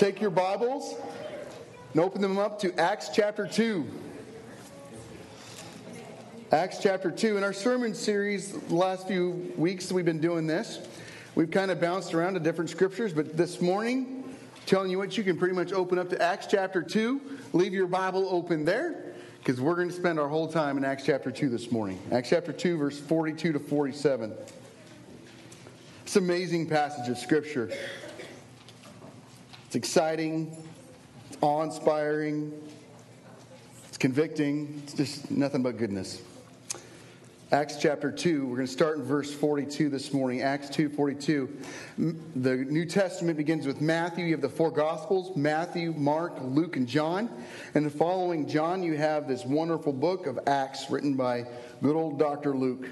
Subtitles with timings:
[0.00, 0.94] Take your Bibles
[1.92, 3.86] and open them up to Acts chapter 2.
[6.52, 7.36] Acts chapter 2.
[7.36, 10.78] In our sermon series, the last few weeks we've been doing this.
[11.34, 14.24] We've kind of bounced around to different scriptures, but this morning,
[14.64, 17.20] telling you what, you can pretty much open up to Acts chapter 2.
[17.52, 21.04] Leave your Bible open there because we're going to spend our whole time in Acts
[21.04, 22.00] chapter 2 this morning.
[22.10, 24.32] Acts chapter 2, verse 42 to 47.
[26.04, 27.70] It's an amazing passage of scripture.
[29.70, 30.52] It's exciting,
[31.28, 32.52] it's awe inspiring,
[33.86, 36.22] it's convicting, it's just nothing but goodness.
[37.52, 40.42] Acts chapter 2, we're going to start in verse 42 this morning.
[40.42, 41.56] Acts 2 42.
[42.34, 44.24] The New Testament begins with Matthew.
[44.24, 47.30] You have the four Gospels Matthew, Mark, Luke, and John.
[47.76, 51.46] And the following John, you have this wonderful book of Acts written by
[51.80, 52.56] good old Dr.
[52.56, 52.88] Luke.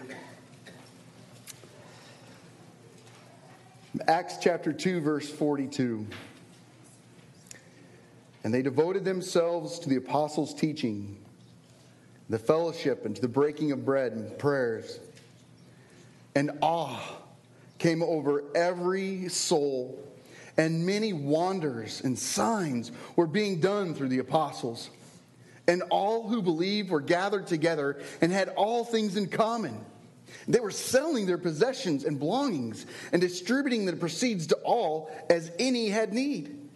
[4.06, 6.06] Acts chapter 2, verse 42.
[8.48, 11.18] And they devoted themselves to the apostles' teaching,
[12.30, 15.00] the fellowship, and to the breaking of bread and prayers.
[16.34, 16.98] And awe
[17.76, 20.02] came over every soul,
[20.56, 24.88] and many wonders and signs were being done through the apostles.
[25.66, 29.78] And all who believed were gathered together and had all things in common.
[30.46, 35.90] They were selling their possessions and belongings and distributing the proceeds to all as any
[35.90, 36.67] had need.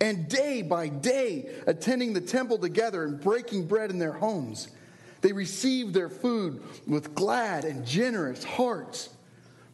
[0.00, 4.68] And day by day, attending the temple together and breaking bread in their homes,
[5.22, 9.08] they received their food with glad and generous hearts,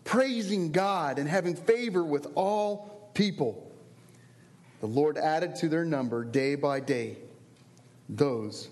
[0.05, 3.71] praising God and having favor with all people.
[4.81, 7.17] The Lord added to their number day by day
[8.09, 8.69] those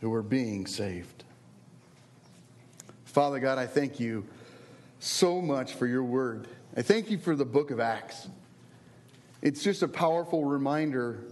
[0.00, 1.24] who were being saved.
[3.04, 4.24] Father God, I thank you
[5.00, 6.48] so much for your word.
[6.76, 8.28] I thank you for the book of Acts.
[9.42, 11.24] It's just a powerful reminder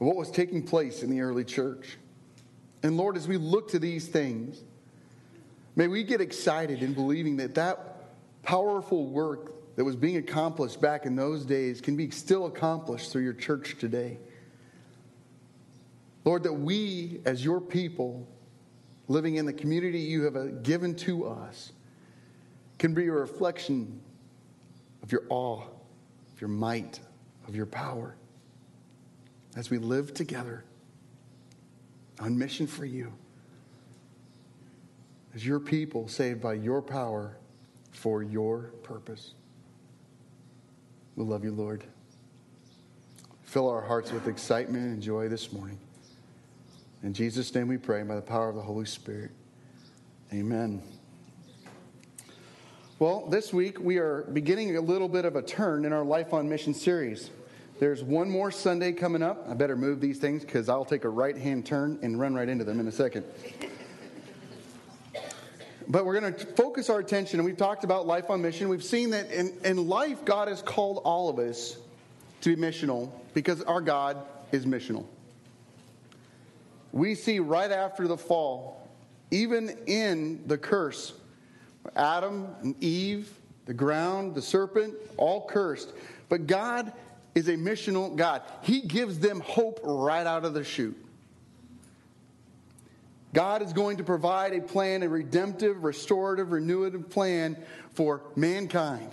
[0.00, 1.98] of what was taking place in the early church.
[2.82, 4.62] And Lord, as we look to these things,
[5.74, 11.06] may we get excited in believing that that powerful work that was being accomplished back
[11.06, 14.18] in those days can be still accomplished through your church today.
[16.24, 18.28] Lord, that we, as your people,
[19.08, 21.72] living in the community you have uh, given to us,
[22.78, 24.00] can be a reflection
[25.02, 27.00] of your awe, of your might,
[27.46, 28.16] of your power
[29.56, 30.64] as we live together
[32.20, 33.12] on mission for you,
[35.34, 37.36] as your people saved by your power
[37.92, 39.34] for your purpose.
[41.16, 41.84] We love you, Lord.
[43.42, 45.78] Fill our hearts with excitement and joy this morning.
[47.02, 49.30] In Jesus' name we pray, by the power of the Holy Spirit.
[50.32, 50.82] Amen.
[52.98, 56.32] Well, this week we are beginning a little bit of a turn in our Life
[56.32, 57.30] on Mission series.
[57.80, 59.46] There's one more Sunday coming up.
[59.48, 62.48] I better move these things because I'll take a right hand turn and run right
[62.48, 63.24] into them in a second.
[65.88, 68.68] But we're going to focus our attention, and we've talked about life on mission.
[68.68, 71.76] We've seen that in, in life, God has called all of us
[72.42, 74.18] to be missional because our God
[74.52, 75.04] is missional
[76.94, 78.88] we see right after the fall,
[79.32, 81.12] even in the curse,
[81.96, 83.30] Adam and Eve,
[83.66, 85.92] the ground, the serpent, all cursed.
[86.28, 86.92] But God
[87.34, 88.42] is a missional God.
[88.62, 90.96] He gives them hope right out of the chute.
[93.32, 97.56] God is going to provide a plan, a redemptive, restorative, renewative plan
[97.90, 99.12] for mankind.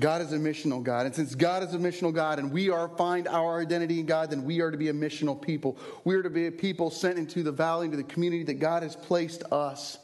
[0.00, 1.06] God is a missional God.
[1.06, 4.30] And since God is a missional God and we are find our identity in God,
[4.30, 5.78] then we are to be a missional people.
[6.04, 8.82] We are to be a people sent into the valley, into the community that God
[8.82, 9.98] has placed us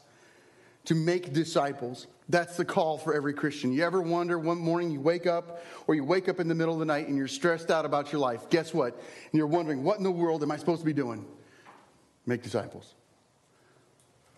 [0.85, 2.07] to make disciples.
[2.29, 3.73] That's the call for every Christian.
[3.73, 6.73] You ever wonder one morning you wake up or you wake up in the middle
[6.73, 8.49] of the night and you're stressed out about your life?
[8.49, 8.93] Guess what?
[8.93, 11.25] And you're wondering, what in the world am I supposed to be doing?
[12.25, 12.93] Make disciples.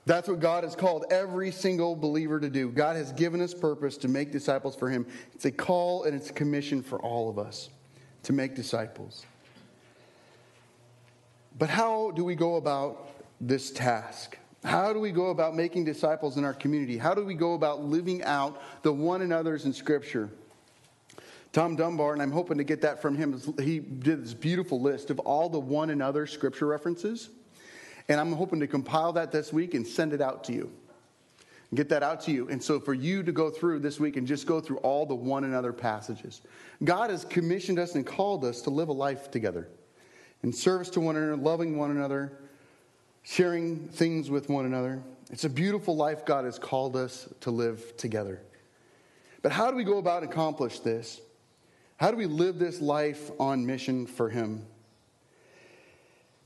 [0.10, 2.70] That's what God has called every single believer to do.
[2.70, 5.06] God has given us purpose to make disciples for Him.
[5.36, 7.70] It's a call and it's a commission for all of us
[8.24, 9.28] to make disciples.
[11.60, 14.40] But how do we go about this task?
[14.64, 16.98] How do we go about making disciples in our community?
[16.98, 20.32] How do we go about living out the one another's in Scripture?
[21.54, 25.12] Tom Dunbar, and I'm hoping to get that from him, he did this beautiful list
[25.12, 27.30] of all the one another Scripture references.
[28.10, 30.72] And I'm hoping to compile that this week and send it out to you.
[31.76, 32.50] Get that out to you.
[32.50, 35.14] And so for you to go through this week and just go through all the
[35.14, 36.42] one another passages.
[36.84, 39.70] God has commissioned us and called us to live a life together
[40.42, 42.40] in service to one another, loving one another,
[43.22, 45.04] sharing things with one another.
[45.32, 48.42] It's a beautiful life God has called us to live together.
[49.44, 51.22] But how do we go about and accomplish this?
[51.98, 54.66] How do we live this life on mission for Him?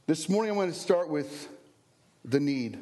[0.06, 1.48] This morning, I want to start with
[2.25, 2.79] the need.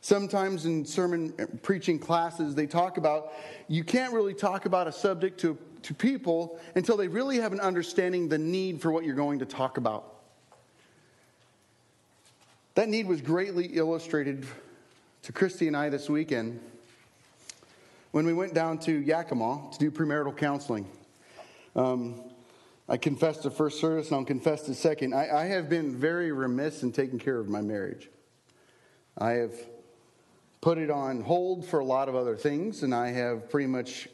[0.00, 1.32] Sometimes in sermon
[1.62, 3.32] preaching classes, they talk about
[3.68, 7.60] you can't really talk about a subject to, to people until they really have an
[7.60, 10.16] understanding the need for what you're going to talk about.
[12.76, 14.46] That need was greatly illustrated
[15.22, 16.60] to Christy and I this weekend
[18.12, 20.88] when we went down to Yakima to do premarital counseling.
[21.76, 22.22] Um,
[22.88, 25.14] I confessed the first service and I'll confess the second.
[25.14, 28.08] I, I have been very remiss in taking care of my marriage.
[29.18, 29.54] I have
[30.60, 34.08] put it on hold for a lot of other things, and I have pretty much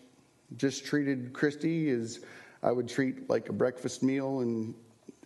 [0.56, 2.20] just treated Christy as
[2.62, 4.74] I would treat like a breakfast meal and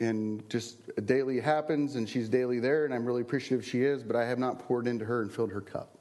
[0.00, 4.16] and just daily happens and she's daily there and I'm really appreciative she is, but
[4.16, 5.98] I have not poured into her and filled her cup.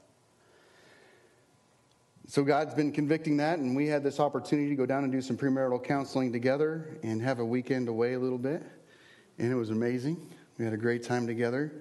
[2.29, 5.19] So God's been convicting that, and we had this opportunity to go down and do
[5.19, 8.63] some premarital counseling together and have a weekend away a little bit.
[9.39, 10.15] And it was amazing.
[10.59, 11.73] We had a great time together.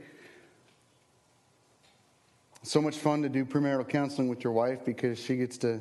[2.69, 5.81] So much fun to do premarital counseling with your wife because she gets to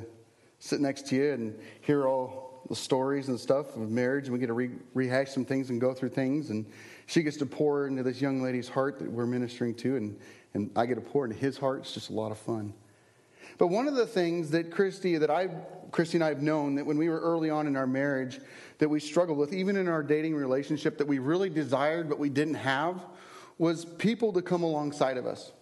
[0.58, 4.38] sit next to you and hear all the stories and stuff of marriage, and we
[4.38, 6.48] get to re- rehash some things and go through things.
[6.48, 6.64] And
[7.04, 10.18] she gets to pour into this young lady's heart that we're ministering to, and,
[10.54, 11.80] and I get to pour into his heart.
[11.80, 12.72] It's just a lot of fun.
[13.58, 15.48] But one of the things that Christy, that I,
[15.90, 18.40] Christy and I have known that when we were early on in our marriage,
[18.78, 22.30] that we struggled with, even in our dating relationship, that we really desired but we
[22.30, 23.04] didn't have,
[23.58, 25.52] was people to come alongside of us.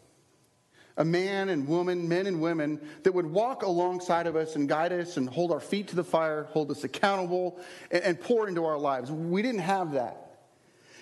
[0.98, 4.92] A man and woman, men and women, that would walk alongside of us and guide
[4.92, 7.60] us and hold our feet to the fire, hold us accountable,
[7.90, 9.10] and, and pour into our lives.
[9.10, 10.38] We didn't have that.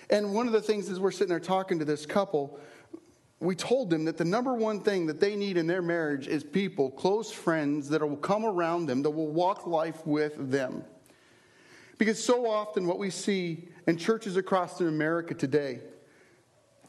[0.09, 2.59] And one of the things as we're sitting there talking to this couple,
[3.39, 6.43] we told them that the number one thing that they need in their marriage is
[6.43, 10.83] people, close friends that will come around them, that will walk life with them.
[11.97, 15.79] Because so often, what we see in churches across America today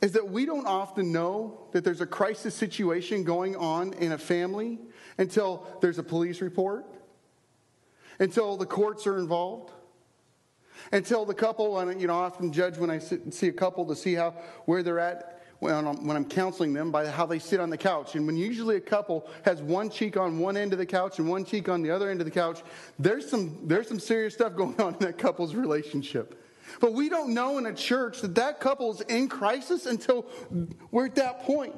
[0.01, 4.19] is that we don't often know that there's a crisis situation going on in a
[4.19, 4.79] family
[5.19, 6.85] until there's a police report,
[8.19, 9.73] until the courts are involved,
[10.93, 13.97] until the couple, and you know, I often judge when I see a couple to
[13.97, 14.33] see how
[14.67, 17.79] where they're at when I'm, when I'm counseling them by how they sit on the
[17.79, 18.15] couch.
[18.15, 21.29] And when usually a couple has one cheek on one end of the couch and
[21.29, 22.63] one cheek on the other end of the couch,
[22.99, 26.43] there's some, there's some serious stuff going on in that couple's relationship.
[26.81, 30.27] But we don't know in a church that that couple is in crisis until
[30.91, 31.75] we're at that point.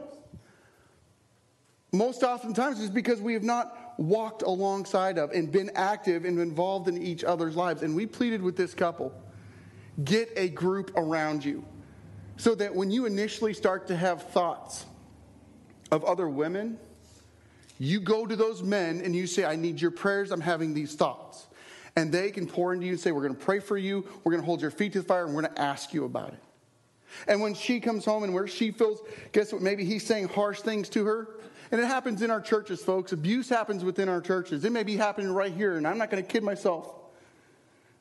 [1.92, 6.88] Most oftentimes it's because we have not walked alongside of and been active and involved
[6.88, 7.82] in each other's lives.
[7.82, 9.12] And we pleaded with this couple
[10.04, 11.64] get a group around you.
[12.36, 14.86] So that when you initially start to have thoughts
[15.90, 16.78] of other women,
[17.80, 20.30] you go to those men and you say, I need your prayers.
[20.30, 21.47] I'm having these thoughts.
[21.98, 24.06] And they can pour into you and say, We're going to pray for you.
[24.22, 26.04] We're going to hold your feet to the fire and we're going to ask you
[26.04, 26.38] about it.
[27.26, 29.00] And when she comes home and where she feels,
[29.32, 29.62] guess what?
[29.62, 31.28] Maybe he's saying harsh things to her.
[31.72, 33.10] And it happens in our churches, folks.
[33.10, 34.64] Abuse happens within our churches.
[34.64, 36.94] It may be happening right here, and I'm not going to kid myself.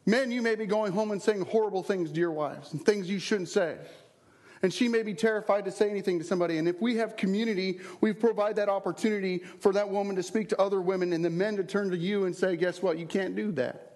[0.06, 3.10] Men, you may be going home and saying horrible things to your wives and things
[3.10, 3.78] you shouldn't say.
[4.62, 6.60] And she may be terrified to say anything to somebody.
[6.60, 10.62] And if we have community, we provide that opportunity for that woman to speak to
[10.62, 13.00] other women and the men to turn to you and say, guess what?
[13.00, 13.87] You can't do that.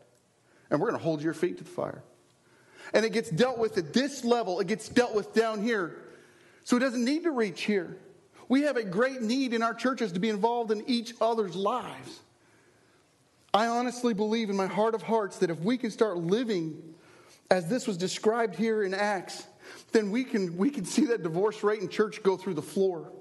[0.72, 2.02] And we're going to hold your feet to the fire.
[2.94, 5.96] And it gets dealt with at this level, it gets dealt with down here.
[6.64, 7.98] So it doesn't need to reach here.
[8.48, 12.20] We have a great need in our churches to be involved in each other's lives.
[13.54, 16.82] I honestly believe in my heart of hearts that if we can start living
[17.50, 19.46] as this was described here in Acts,
[19.92, 23.12] then we can, we can see that divorce rate in church go through the floor.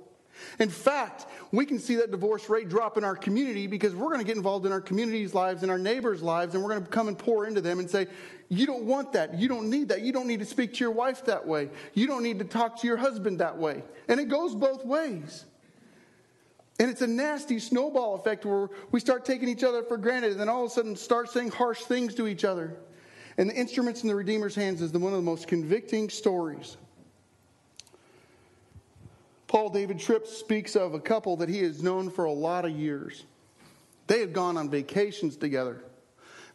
[0.58, 4.20] In fact, we can see that divorce rate drop in our community because we're going
[4.20, 6.90] to get involved in our community's lives and our neighbors' lives, and we're going to
[6.90, 8.06] come and pour into them and say,
[8.48, 9.38] You don't want that.
[9.38, 10.02] You don't need that.
[10.02, 11.70] You don't need to speak to your wife that way.
[11.94, 13.82] You don't need to talk to your husband that way.
[14.08, 15.44] And it goes both ways.
[16.80, 20.40] And it's a nasty snowball effect where we start taking each other for granted and
[20.40, 22.74] then all of a sudden start saying harsh things to each other.
[23.36, 26.78] And the instruments in the Redeemer's hands is one of the most convicting stories.
[29.50, 32.70] Paul David Tripp speaks of a couple that he has known for a lot of
[32.70, 33.24] years.
[34.06, 35.82] They had gone on vacations together.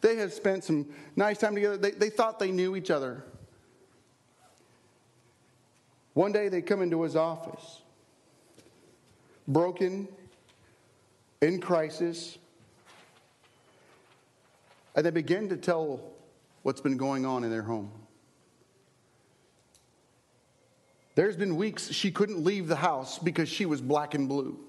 [0.00, 1.76] They had spent some nice time together.
[1.76, 3.22] They, they thought they knew each other.
[6.14, 7.82] One day they come into his office,
[9.46, 10.08] broken,
[11.42, 12.38] in crisis,
[14.94, 16.00] and they begin to tell
[16.62, 17.92] what's been going on in their home.
[21.16, 24.60] There's been weeks she couldn't leave the house because she was black and blue.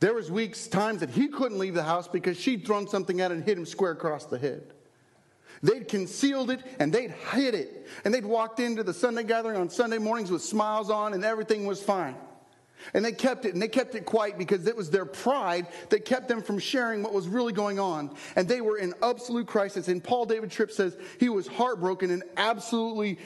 [0.00, 3.32] There was weeks, times that he couldn't leave the house because she'd thrown something at
[3.32, 4.72] and hit him square across the head.
[5.62, 7.88] They'd concealed it and they'd hid it.
[8.04, 11.66] And they'd walked into the Sunday gathering on Sunday mornings with smiles on and everything
[11.66, 12.16] was fine.
[12.92, 16.04] And they kept it, and they kept it quiet because it was their pride that
[16.04, 18.14] kept them from sharing what was really going on.
[18.36, 19.88] And they were in absolute crisis.
[19.88, 23.18] And Paul David Tripp says he was heartbroken and absolutely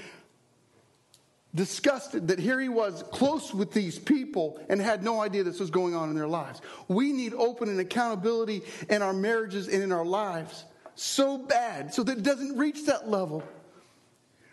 [1.55, 5.71] disgusted that here he was close with these people and had no idea this was
[5.71, 6.61] going on in their lives.
[6.89, 10.65] We need open and accountability in our marriages and in our lives
[10.95, 13.43] so bad so that it doesn't reach that level.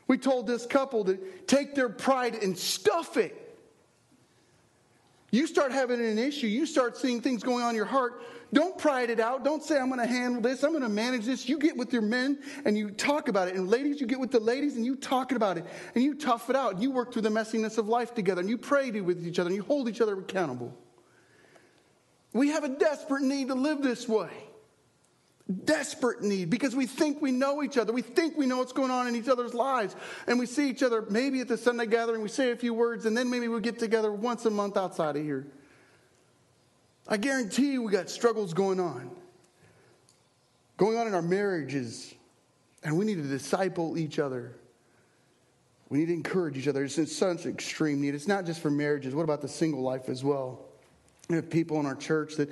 [0.08, 3.42] We told this couple to take their pride and stuff it.
[5.36, 8.22] You start having an issue, you start seeing things going on in your heart.
[8.54, 9.44] Don't pride it out.
[9.44, 11.50] Don't say, I'm going to handle this, I'm going to manage this.
[11.50, 13.56] You get with your men and you talk about it.
[13.56, 15.66] And ladies, you get with the ladies and you talk about it.
[15.94, 16.82] And you tough it out.
[16.82, 19.58] You work through the messiness of life together and you pray with each other and
[19.58, 20.74] you hold each other accountable.
[22.32, 24.32] We have a desperate need to live this way.
[25.64, 27.94] Desperate need because we think we know each other.
[27.94, 29.96] We think we know what's going on in each other's lives.
[30.26, 33.06] And we see each other maybe at the Sunday gathering, we say a few words,
[33.06, 35.46] and then maybe we get together once a month outside of here.
[37.08, 39.12] I guarantee you we got struggles going on.
[40.78, 42.16] Going on in our marriages.
[42.84, 44.56] And we need to disciple each other.
[45.90, 46.84] We need to encourage each other.
[46.84, 48.16] It's in such extreme need.
[48.16, 49.14] It's not just for marriages.
[49.14, 50.66] What about the single life as well?
[51.30, 52.50] We have people in our church that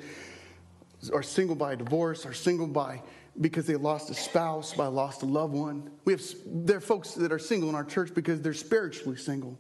[1.09, 3.01] are single by divorce, are single by
[3.39, 5.89] because they lost a spouse, by lost a loved one.
[6.05, 9.57] We have there are folks that are single in our church because they're spiritually single.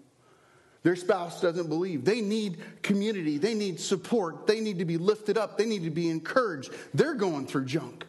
[0.83, 2.03] Their spouse doesn't believe.
[2.03, 3.37] They need community.
[3.37, 4.45] They need support.
[4.45, 5.57] They need to be lifted up.
[5.57, 6.71] They need to be encouraged.
[6.93, 8.05] They're going through junk.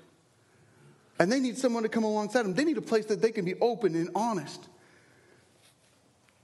[1.21, 2.55] And they need someone to come alongside them.
[2.55, 4.69] They need a place that they can be open and honest.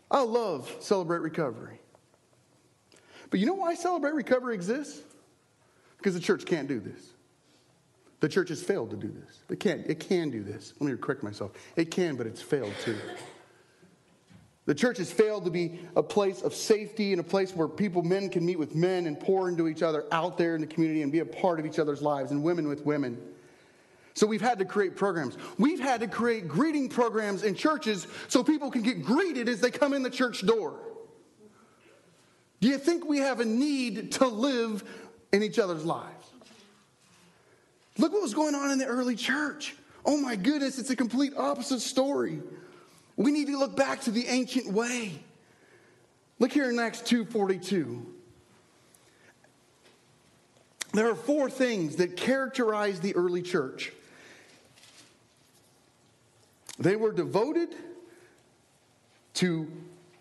[0.09, 1.81] I love Celebrate Recovery.
[3.31, 5.03] But you know why Celebrate Recovery exists?
[6.01, 7.11] Because the church can't do this.
[8.21, 9.41] The church has failed to do this.
[9.51, 9.87] It can't.
[9.87, 10.73] It can do this.
[10.81, 11.53] Let me correct myself.
[11.77, 12.97] It can, but it's failed too.
[14.65, 18.03] The church has failed to be a place of safety and a place where people,
[18.03, 21.03] men, can meet with men and pour into each other out there in the community
[21.03, 23.19] and be a part of each other's lives, and women with women.
[24.15, 25.37] So we've had to create programs.
[25.59, 29.71] We've had to create greeting programs in churches so people can get greeted as they
[29.71, 30.79] come in the church door.
[32.61, 34.85] Do you think we have a need to live
[35.33, 36.27] in each other's lives.
[37.99, 39.77] Look what was going on in the early church.
[40.05, 42.41] Oh my goodness, it's a complete opposite story.
[43.17, 45.23] We need to look back to the ancient way.
[46.39, 48.07] Look here in Acts 2:42.
[50.93, 53.93] There are four things that characterize the early church.
[56.79, 57.77] They were devoted
[59.35, 59.71] to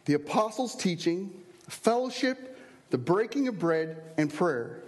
[0.06, 1.32] the apostles' teaching,
[1.70, 2.58] fellowship,
[2.90, 4.84] the breaking of bread, and prayer.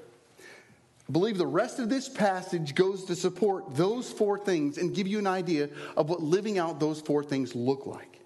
[1.12, 5.20] Believe the rest of this passage goes to support those four things and give you
[5.20, 8.20] an idea of what living out those four things look like.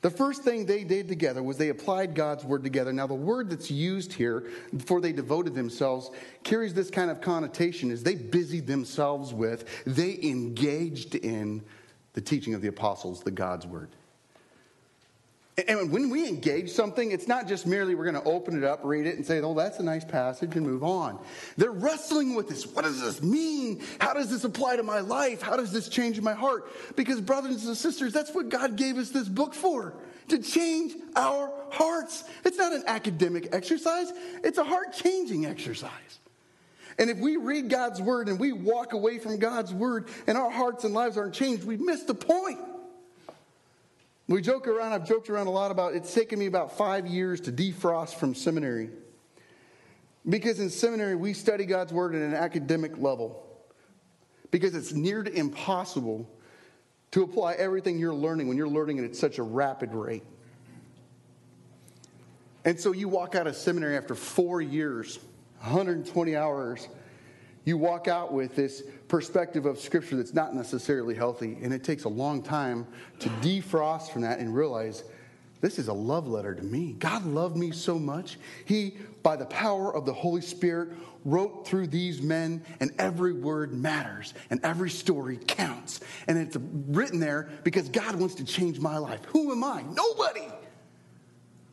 [0.00, 2.92] The first thing they did together was they applied God's word together.
[2.92, 6.10] Now, the word that's used here before they devoted themselves
[6.44, 11.62] carries this kind of connotation as they busied themselves with, they engaged in
[12.12, 13.90] the teaching of the apostles, the God's word.
[15.66, 18.80] And when we engage something, it's not just merely we're going to open it up,
[18.84, 21.18] read it, and say, oh, that's a nice passage, and move on.
[21.56, 22.64] They're wrestling with this.
[22.64, 23.82] What does this mean?
[24.00, 25.42] How does this apply to my life?
[25.42, 26.70] How does this change my heart?
[26.94, 29.94] Because, brothers and sisters, that's what God gave us this book for
[30.28, 32.24] to change our hearts.
[32.44, 34.12] It's not an academic exercise,
[34.44, 35.90] it's a heart changing exercise.
[36.98, 40.50] And if we read God's word and we walk away from God's word and our
[40.50, 42.58] hearts and lives aren't changed, we miss the point.
[44.28, 47.40] We joke around, I've joked around a lot about it's taken me about five years
[47.42, 48.90] to defrost from seminary.
[50.28, 53.46] Because in seminary, we study God's Word at an academic level.
[54.50, 56.28] Because it's near to impossible
[57.12, 60.24] to apply everything you're learning when you're learning at such a rapid rate.
[62.66, 65.18] And so you walk out of seminary after four years,
[65.60, 66.86] 120 hours,
[67.68, 72.04] you walk out with this perspective of Scripture that's not necessarily healthy, and it takes
[72.04, 72.86] a long time
[73.20, 75.04] to defrost from that and realize
[75.60, 76.94] this is a love letter to me.
[76.98, 78.38] God loved me so much.
[78.64, 80.90] He, by the power of the Holy Spirit,
[81.24, 86.00] wrote through these men, and every word matters, and every story counts.
[86.26, 86.56] And it's
[86.88, 89.24] written there because God wants to change my life.
[89.26, 89.82] Who am I?
[89.82, 90.48] Nobody.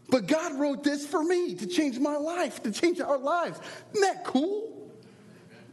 [0.09, 3.59] But God wrote this for me to change my life, to change our lives.
[3.93, 4.74] Isn't that cool?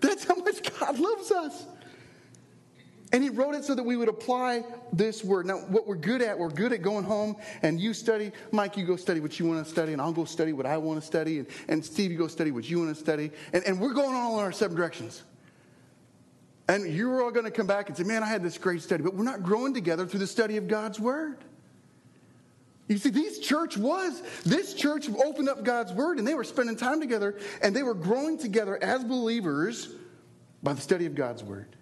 [0.02, 1.66] That's how much God loves us.
[3.12, 5.44] And he wrote it so that we would apply this word.
[5.44, 8.32] Now, what we're good at, we're good at going home and you study.
[8.52, 10.78] Mike, you go study what you want to study, and I'll go study what I
[10.78, 11.38] want to study.
[11.38, 13.30] And, and Steve, you go study what you want to study.
[13.52, 15.22] And, and we're going all in our separate directions.
[16.68, 19.02] And you're all going to come back and say, Man, I had this great study,
[19.02, 21.44] but we're not growing together through the study of God's Word.
[22.92, 26.76] You see, this church was, this church opened up God's Word and they were spending
[26.76, 29.88] time together and they were growing together as believers
[30.62, 31.74] by the study of God's Word.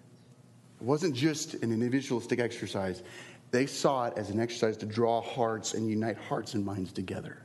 [0.79, 3.03] It wasn't just an individualistic exercise,
[3.51, 7.43] they saw it as an exercise to draw hearts and unite hearts and minds together.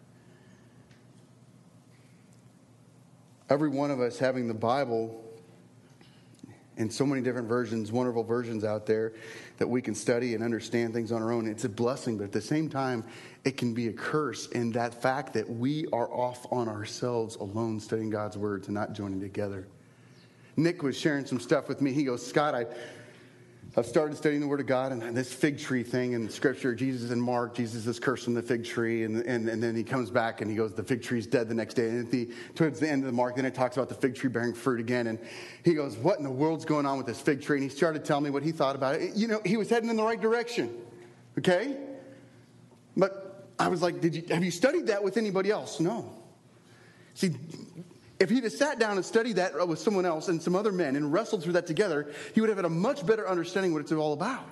[3.51, 5.25] Every one of us having the Bible
[6.77, 9.15] in so many different versions, wonderful versions out there
[9.59, 11.47] that we can study and understand things on our own.
[11.47, 13.05] It's a blessing, but at the same time,
[13.45, 17.81] it can be a curse in that fact that we are off on ourselves alone
[17.81, 19.67] studying God's words and not joining together.
[20.57, 21.93] Nick was sharing some stuff with me.
[21.93, 22.67] He goes, Scott, I
[23.79, 26.75] I've started studying the Word of God and this fig tree thing in Scripture.
[26.75, 30.11] Jesus in Mark, Jesus is cursing the fig tree, and, and, and then he comes
[30.11, 31.91] back and he goes, The fig tree's dead the next day.
[31.91, 34.31] And the, towards the end of the Mark, then it talks about the fig tree
[34.31, 35.09] bearing fruit again.
[35.09, 35.19] And
[35.63, 37.59] he goes, What in the world's going on with this fig tree?
[37.59, 39.15] And he started telling me what he thought about it.
[39.15, 40.75] You know, he was heading in the right direction,
[41.39, 41.77] okay?
[42.97, 45.81] But I was like, Did you, Have you studied that with anybody else?
[45.81, 46.15] No.
[47.13, 47.35] See,
[48.19, 50.73] if he'd have sat down and studied that uh, with someone else and some other
[50.73, 53.83] men and wrestled through that together, he would have had a much better understanding what
[53.83, 54.45] it's all about.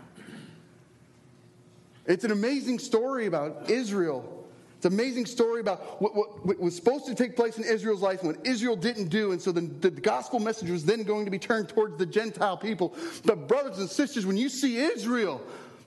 [2.07, 4.47] It's an amazing story about Israel.
[4.77, 8.03] It's an amazing story about what, what, what, was supposed to take place in Israel's
[8.03, 9.33] life and what Israel didn't do.
[9.33, 12.59] And so the, the gospel message was then going to be turned towards the Gentile
[12.59, 12.95] people.
[13.25, 15.41] But, brothers and sisters, when you see Israel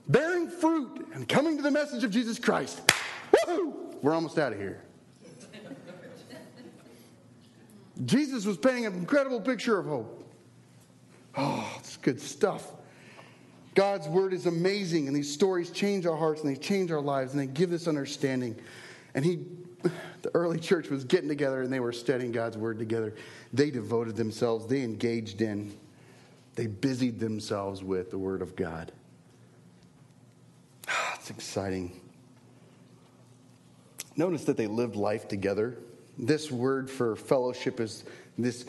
[0.08, 2.80] bearing fruit and coming to the message of Jesus Christ,
[4.02, 4.82] we're almost out of here.
[8.04, 10.24] Jesus was painting an incredible picture of hope.
[11.36, 12.72] Oh, it's good stuff.
[13.74, 17.32] God's word is amazing, and these stories change our hearts and they change our lives
[17.32, 18.56] and they give us understanding.
[19.14, 19.46] And he,
[20.22, 23.14] the early church was getting together and they were studying God's word together.
[23.52, 25.76] They devoted themselves, they engaged in,
[26.56, 28.92] they busied themselves with the word of God.
[31.14, 32.00] It's exciting.
[34.16, 35.76] Notice that they lived life together.
[36.18, 38.04] This word for fellowship is
[38.36, 38.66] this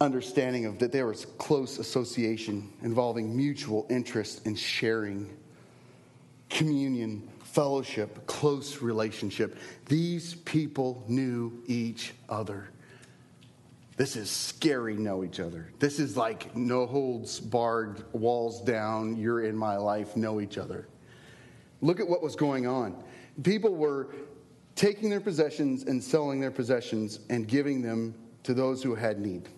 [0.00, 5.36] understanding of that there was close association involving mutual interest and sharing,
[6.50, 9.56] communion, fellowship, close relationship.
[9.86, 12.68] These people knew each other.
[13.96, 15.72] This is scary, know each other.
[15.80, 20.86] This is like no holds barred, walls down, you're in my life, know each other.
[21.80, 23.02] Look at what was going on.
[23.42, 24.08] People were
[24.78, 28.14] taking their possessions and selling their possessions and giving them
[28.44, 29.48] to those who had need.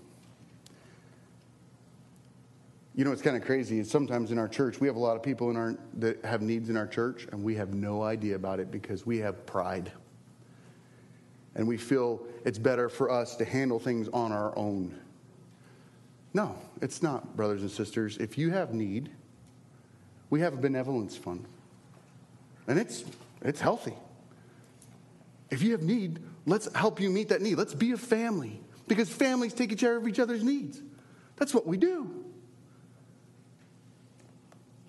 [2.94, 3.84] You know, it's kind of crazy.
[3.84, 6.70] Sometimes in our church, we have a lot of people in our, that have needs
[6.70, 9.92] in our church, and we have no idea about it because we have pride.
[11.54, 14.98] And we feel it's better for us to handle things on our own.
[16.32, 18.16] No, it's not, brothers and sisters.
[18.16, 19.10] If you have need,
[20.30, 21.44] we have a benevolence fund.
[22.66, 23.04] And it's,
[23.42, 23.94] it's healthy.
[25.50, 27.56] If you have need, let's help you meet that need.
[27.56, 30.80] Let's be a family because families take care of each other's needs.
[31.36, 32.24] That's what we do.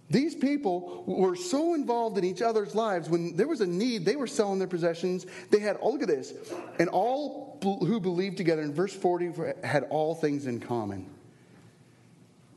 [0.09, 4.17] These people were so involved in each other's lives when there was a need, they
[4.17, 5.25] were selling their possessions.
[5.49, 6.33] They had, oh, look at this,
[6.79, 9.31] and all who believed together in verse 40
[9.63, 11.09] had all things in common.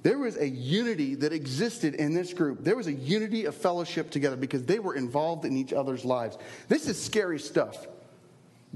[0.02, 2.64] There was a unity that existed in this group.
[2.64, 6.36] There was a unity of fellowship together because they were involved in each other's lives.
[6.68, 7.86] This is scary stuff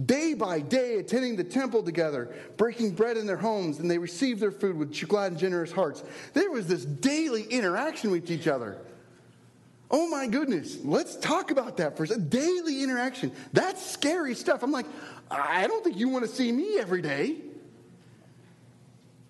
[0.07, 4.41] day by day attending the temple together, breaking bread in their homes, and they received
[4.41, 6.03] their food with glad and generous hearts.
[6.35, 8.79] There was this daily interaction with each other.
[9.91, 12.29] Oh my goodness, let's talk about that for a.
[12.29, 13.33] Daily interaction.
[13.53, 14.63] That's scary stuff.
[14.63, 14.87] I'm like,
[15.31, 17.37] I don't think you want to see me every day.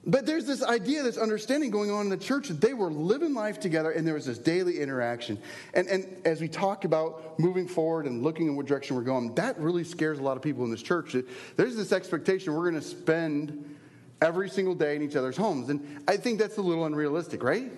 [0.08, 3.34] But there's this idea, this understanding going on in the church that they were living
[3.34, 5.38] life together and there was this daily interaction.
[5.74, 9.34] And, and as we talk about moving forward and looking in what direction we're going,
[9.34, 11.14] that really scares a lot of people in this church.
[11.56, 13.76] There's this expectation we're going to spend
[14.22, 15.68] every single day in each other's homes.
[15.68, 17.70] And I think that's a little unrealistic, right?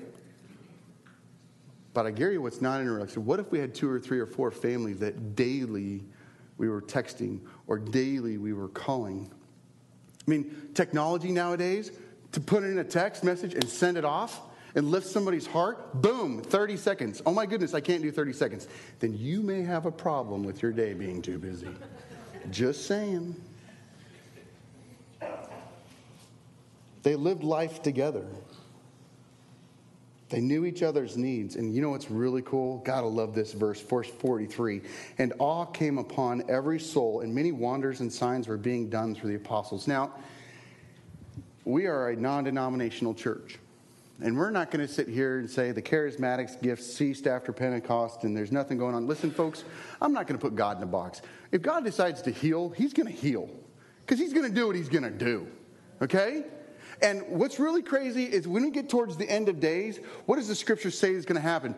[1.92, 3.24] But I guarantee you what's not unrealistic.
[3.24, 6.04] What if we had two or three or four families that daily
[6.58, 9.32] we were texting or daily we were calling?
[10.26, 11.90] I mean, technology nowadays,
[12.32, 14.40] to put in a text message and send it off
[14.74, 17.22] and lift somebody's heart, boom, 30 seconds.
[17.26, 18.68] Oh my goodness, I can't do 30 seconds.
[19.00, 21.68] Then you may have a problem with your day being too busy.
[22.50, 23.34] Just saying.
[27.02, 28.26] They lived life together.
[30.28, 31.56] They knew each other's needs.
[31.56, 32.78] And you know what's really cool?
[32.78, 34.82] Gotta love this verse, verse 43.
[35.18, 39.30] And awe came upon every soul, and many wonders and signs were being done through
[39.30, 39.88] the apostles.
[39.88, 40.12] Now,
[41.72, 43.58] we are a non denominational church.
[44.22, 48.24] And we're not going to sit here and say the charismatics gift ceased after Pentecost
[48.24, 49.06] and there's nothing going on.
[49.06, 49.64] Listen, folks,
[50.00, 51.22] I'm not going to put God in a box.
[51.52, 53.48] If God decides to heal, He's going to heal
[54.04, 55.46] because He's going to do what He's going to do.
[56.02, 56.44] Okay?
[57.02, 60.48] And what's really crazy is when we get towards the end of days, what does
[60.48, 61.74] the scripture say is going to happen?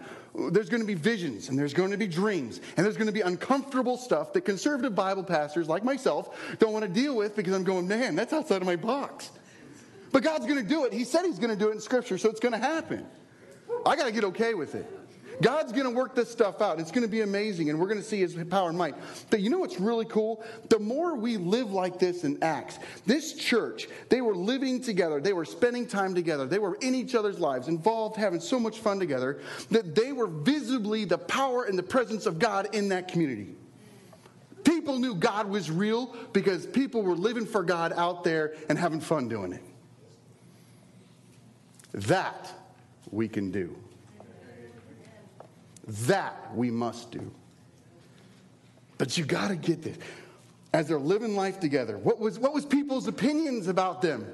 [0.50, 3.12] There's going to be visions and there's going to be dreams and there's going to
[3.12, 7.54] be uncomfortable stuff that conservative Bible pastors like myself don't want to deal with because
[7.54, 9.30] I'm going, man, that's outside of my box.
[10.12, 10.92] But God's going to do it.
[10.92, 13.06] He said He's going to do it in Scripture, so it's going to happen.
[13.84, 14.86] I got to get okay with it.
[15.40, 16.78] God's going to work this stuff out.
[16.78, 18.94] It's going to be amazing, and we're going to see His power and might.
[19.30, 20.44] But you know what's really cool?
[20.68, 25.32] The more we live like this in Acts, this church, they were living together, they
[25.32, 28.98] were spending time together, they were in each other's lives, involved, having so much fun
[28.98, 33.56] together, that they were visibly the power and the presence of God in that community.
[34.64, 39.00] People knew God was real because people were living for God out there and having
[39.00, 39.62] fun doing it.
[41.92, 42.50] That
[43.10, 43.76] we can do.
[45.86, 47.30] That we must do.
[48.98, 49.98] But you got to get this.
[50.72, 54.26] As they're living life together, what was, what was people's opinions about them?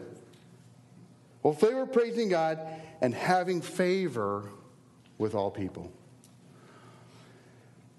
[1.42, 2.60] Well, if they were praising God
[3.00, 4.50] and having favor
[5.18, 5.92] with all people.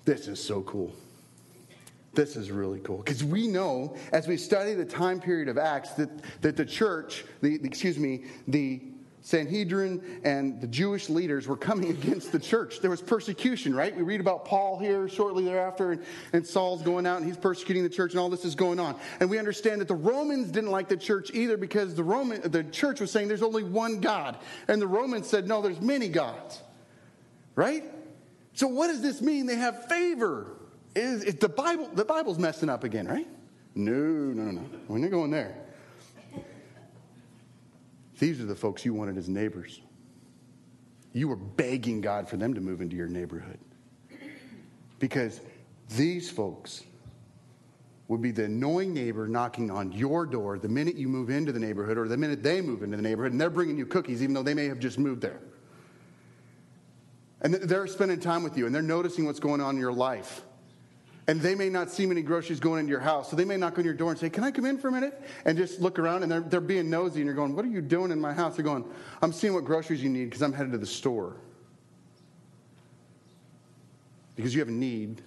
[0.06, 0.94] This is so cool.
[2.14, 5.92] This is really cool because we know as we study the time period of Acts
[5.92, 6.10] that,
[6.42, 8.82] that the church, the, excuse me, the
[9.22, 12.80] Sanhedrin and the Jewish leaders were coming against the church.
[12.80, 13.96] There was persecution, right?
[13.96, 16.04] We read about Paul here shortly thereafter, and,
[16.34, 18.96] and, Saul's going out and he's persecuting the church, and all this is going on.
[19.20, 22.64] And we understand that the Romans didn't like the church either because the Roman the
[22.64, 24.38] church was saying there's only one God.
[24.68, 26.62] And the Romans said, no, there's many gods.
[27.56, 27.84] Right?
[28.54, 29.46] So what does this mean?
[29.46, 30.56] They have favor.
[30.96, 33.28] Is, is the Bible the Bible's messing up again, right?
[33.76, 34.62] No, no, no.
[34.62, 34.80] No.
[34.88, 35.56] We're not going there.
[38.20, 39.82] These are the folks you wanted as neighbors.
[41.14, 43.60] You were begging God for them to move into your neighborhood.
[45.00, 45.40] Because
[45.96, 46.84] these folks
[48.10, 51.60] would be the annoying neighbor knocking on your door the minute you move into the
[51.60, 54.34] neighborhood or the minute they move into the neighborhood and they're bringing you cookies even
[54.34, 55.40] though they may have just moved there.
[57.42, 60.42] And they're spending time with you and they're noticing what's going on in your life.
[61.30, 63.30] And they may not see many groceries going into your house.
[63.30, 64.92] So they may knock on your door and say, Can I come in for a
[64.92, 65.22] minute?
[65.46, 67.82] And just look around and they're, they're being nosy and you're going, What are you
[67.82, 68.56] doing in my house?
[68.56, 68.84] They're going,
[69.22, 71.36] I'm seeing what groceries you need because I'm headed to the store.
[74.36, 75.22] Because you have a need,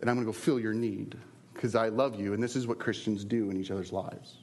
[0.00, 1.16] and I'm going to go fill your need
[1.54, 2.32] because I love you.
[2.32, 4.36] And this is what Christians do in each other's lives.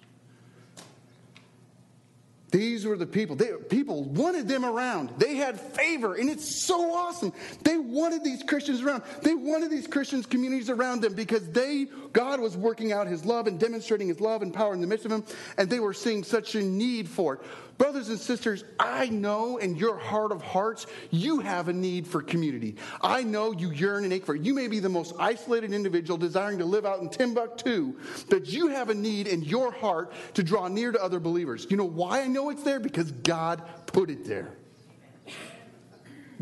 [2.49, 3.35] These were the people.
[3.35, 5.11] They, people wanted them around.
[5.17, 7.33] They had favor, and it's so awesome.
[7.63, 9.03] They wanted these Christians around.
[9.21, 13.47] They wanted these Christians communities around them because they, God was working out His love
[13.47, 15.25] and demonstrating His love and power in the midst of them,
[15.57, 17.41] and they were seeing such a need for it.
[17.77, 22.23] Brothers and sisters, I know in your heart of hearts, you have a need for
[22.23, 22.75] community.
[23.01, 24.41] I know you yearn and ache for it.
[24.41, 27.93] You may be the most isolated individual desiring to live out in Timbuktu,
[28.29, 31.67] but you have a need in your heart to draw near to other believers.
[31.69, 32.79] You know why I know it's there?
[32.79, 34.53] Because God put it there.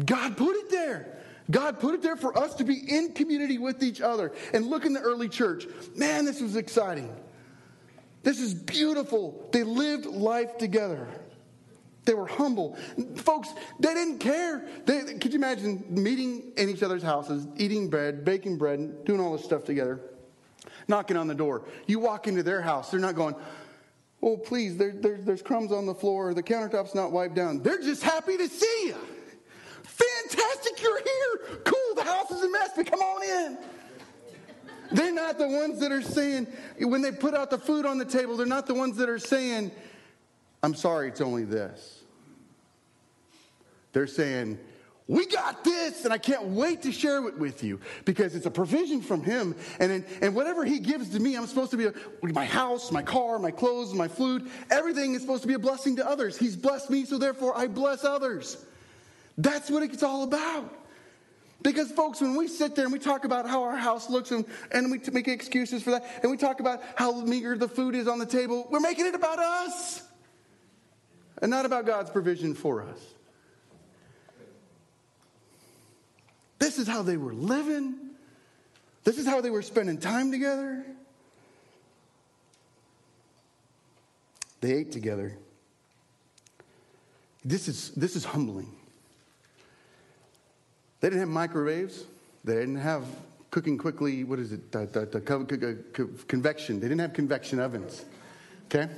[0.04, 1.20] God put it there.
[1.52, 4.32] God put it there for us to be in community with each other.
[4.54, 5.66] And look in the early church.
[5.96, 7.14] Man, this was exciting.
[8.24, 9.48] This is beautiful.
[9.52, 11.08] They lived life together.
[12.06, 12.78] They were humble.
[13.16, 14.68] Folks, they didn't care.
[14.86, 19.36] They, could you imagine meeting in each other's houses, eating bread, baking bread, doing all
[19.36, 20.00] this stuff together,
[20.88, 21.64] knocking on the door?
[21.88, 23.36] You walk into their house, they're not going,
[24.22, 27.62] Oh, please, there, there, there's crumbs on the floor, the countertop's not wiped down.
[27.62, 28.96] They're just happy to see you.
[29.84, 31.60] Fantastic, you're here.
[31.64, 33.58] Cool, the house is a mess, but come on in.
[34.92, 36.48] They're not the ones that are saying,
[36.80, 39.20] when they put out the food on the table, they're not the ones that are
[39.20, 39.72] saying,
[40.66, 42.02] I'm sorry, it's only this.
[43.94, 44.58] They're saying,
[45.08, 48.52] we got this, and I can't wait to share it with you because it's a
[48.52, 49.56] provision from Him.
[49.80, 52.92] And, in, and whatever He gives to me, I'm supposed to be a, my house,
[52.92, 56.36] my car, my clothes, my food, everything is supposed to be a blessing to others.
[56.36, 58.66] He's blessed me, so therefore I bless others.
[59.38, 60.74] That's what it's all about.
[61.62, 64.46] Because, folks, when we sit there and we talk about how our house looks and,
[64.72, 68.08] and we make excuses for that, and we talk about how meager the food is
[68.08, 70.02] on the table, we're making it about us
[71.42, 73.00] and not about God's provision for us.
[76.60, 77.96] This is how they were living.
[79.04, 80.84] This is how they were spending time together.
[84.62, 85.38] They ate together.
[87.44, 88.72] This is, this is humbling.
[91.02, 92.04] They didn't have microwaves.
[92.44, 93.06] They didn't have
[93.52, 96.80] cooking quickly, what is it, the, the, the convection.
[96.80, 98.04] They didn't have convection ovens.
[98.66, 98.92] Okay?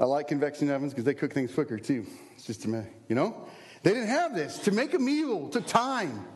[0.00, 2.06] I like convection ovens because they cook things quicker too.
[2.34, 3.48] It's just a minute, you know?
[3.82, 4.58] They didn't have this.
[4.58, 6.26] To make a meal took time.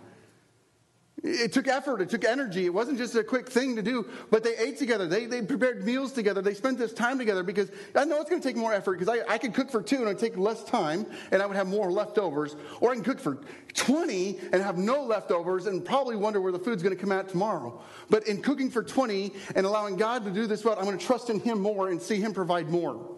[1.22, 2.66] It took effort, it took energy.
[2.66, 5.08] It wasn't just a quick thing to do, but they ate together.
[5.08, 6.42] They, they prepared meals together.
[6.42, 9.08] They spent this time together because I know it's going to take more effort because
[9.08, 11.56] I, I could cook for two and it would take less time and I would
[11.56, 12.54] have more leftovers.
[12.80, 13.40] Or I can cook for
[13.72, 17.30] 20 and have no leftovers and probably wonder where the food's going to come out
[17.30, 17.82] tomorrow.
[18.10, 21.04] But in cooking for 20 and allowing God to do this well, I'm going to
[21.04, 23.15] trust in Him more and see Him provide more.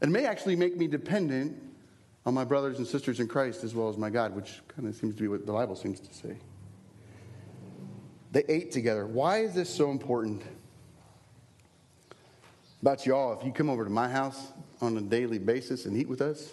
[0.00, 1.60] It may actually make me dependent
[2.24, 4.94] on my brothers and sisters in Christ as well as my God, which kind of
[4.94, 6.36] seems to be what the Bible seems to say.
[8.32, 9.06] They ate together.
[9.06, 10.42] Why is this so important?
[12.82, 16.08] About y'all, if you come over to my house on a daily basis and eat
[16.08, 16.50] with us,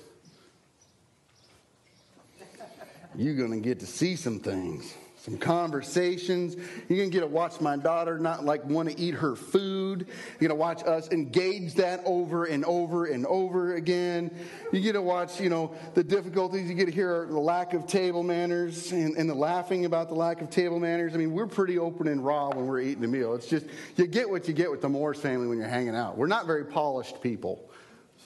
[3.15, 4.93] you're going to get to see some things
[5.27, 6.55] some conversations.
[6.55, 10.07] You're going to get to watch my daughter not like want to eat her food.
[10.39, 14.31] You're going to watch us engage that over and over and over again.
[14.71, 16.69] You get to watch, you know, the difficulties.
[16.69, 20.15] You get to hear the lack of table manners and, and the laughing about the
[20.15, 21.13] lack of table manners.
[21.13, 23.35] I mean, we're pretty open and raw when we're eating a meal.
[23.35, 23.65] It's just,
[23.97, 26.17] you get what you get with the Morris family when you're hanging out.
[26.17, 27.69] We're not very polished people.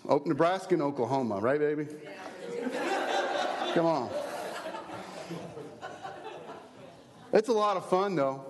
[0.08, 1.88] Oh, Nebraska and Oklahoma, right, baby?
[3.74, 4.10] Come on.
[7.34, 8.46] It's a lot of fun, though.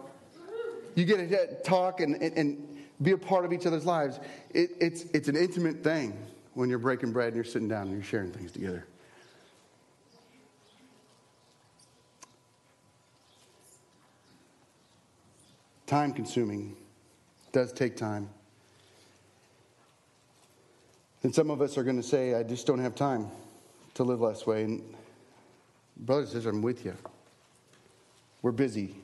[0.96, 4.20] You get to talk and, and, and be a part of each other's lives.
[4.52, 6.18] It, it's, it's an intimate thing
[6.54, 8.86] when you're breaking bread and you're sitting down and you're sharing things together.
[15.86, 16.76] Time consuming.
[17.52, 18.30] Does take time.
[21.24, 23.28] And some of us are going to say, I just don't have time
[23.96, 24.64] to live less way.
[24.64, 24.82] And
[25.98, 26.96] brothers and sisters, I'm with you.
[28.42, 28.96] We're busy.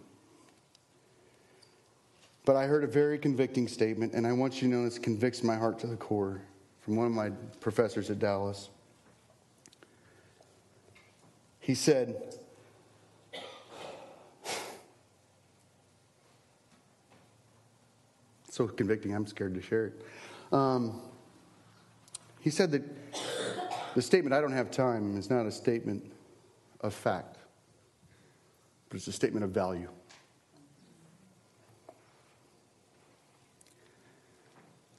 [2.46, 5.44] But I heard a very convicting statement, and I want you to know this convicts
[5.44, 6.42] my heart to the core
[6.80, 8.70] from one of my professors at Dallas.
[11.60, 12.40] He said,
[18.50, 20.02] so convicting, I'm scared to share it.
[20.54, 21.02] Um,
[22.40, 22.82] he said that
[23.94, 26.10] the statement, I don't have time, is not a statement
[26.80, 27.37] of fact
[28.90, 29.90] but it's a statement of value.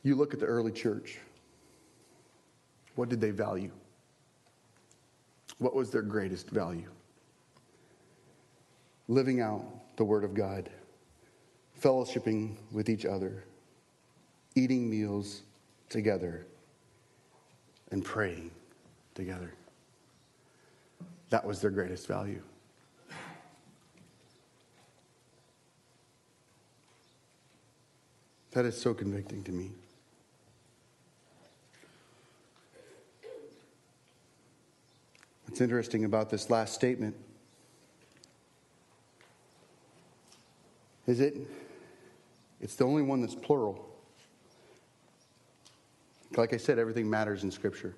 [0.03, 1.19] You look at the early church.
[2.95, 3.73] What did they value?
[5.59, 6.91] What was their greatest value?
[9.09, 9.65] Living out
[9.97, 10.69] the Word of God,
[11.81, 13.45] fellowshipping with each other,
[14.55, 15.43] eating meals
[15.89, 16.47] together,
[17.91, 18.51] and praying
[19.15, 19.55] together.
[21.31, 22.43] That was their greatest value.
[28.59, 29.71] That is so convicting to me.
[35.45, 37.15] What's interesting about this last statement
[41.07, 41.37] is it
[42.61, 43.89] it's the only one that's plural.
[46.37, 47.95] Like I said, everything matters in Scripture.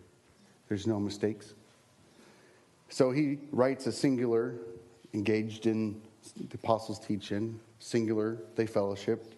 [0.69, 1.55] There's no mistakes.
[2.91, 4.57] So he writes a singular,
[5.15, 6.03] engaged in
[6.37, 9.37] the apostles' teaching, singular, they fellowshipped,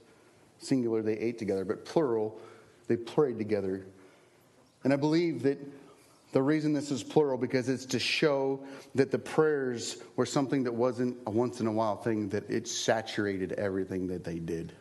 [0.62, 2.40] singular, they ate together, but plural,
[2.88, 3.86] they prayed together.
[4.84, 5.58] And I believe that
[6.32, 8.60] the reason this is plural because it's to show
[8.94, 12.66] that the prayers were something that wasn't a once in a while thing, that it
[12.66, 14.72] saturated everything that they did.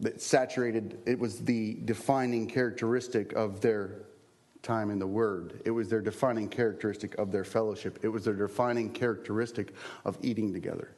[0.00, 4.02] That saturated, it was the defining characteristic of their
[4.62, 5.62] time in the Word.
[5.64, 8.00] It was their defining characteristic of their fellowship.
[8.02, 9.72] It was their defining characteristic
[10.04, 10.90] of eating together.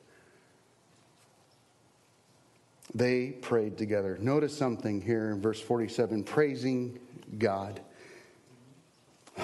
[2.95, 4.19] They prayed together.
[4.21, 6.99] Notice something here in verse 47 praising
[7.39, 7.81] God.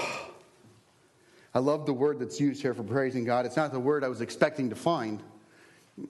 [1.54, 3.46] I love the word that's used here for praising God.
[3.46, 5.22] It's not the word I was expecting to find.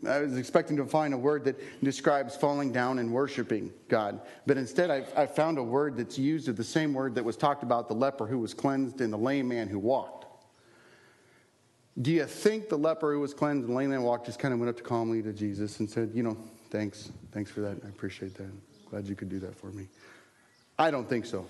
[0.07, 4.21] I was expecting to find a word that describes falling down and worshiping God.
[4.47, 7.63] But instead, I, found a word that's used of the same word that was talked
[7.63, 10.27] about the leper who was cleansed and the lame man who walked.
[12.03, 14.53] Do you think the leper who was cleansed and the lame man walked just kind
[14.53, 16.37] of went up to calmly to Jesus and said, You know,
[16.71, 17.11] Thanks.
[17.33, 17.79] Thanks for that.
[17.85, 18.51] I appreciate that.
[18.91, 19.87] Glad you could do that for me.
[20.79, 21.47] I don't think so.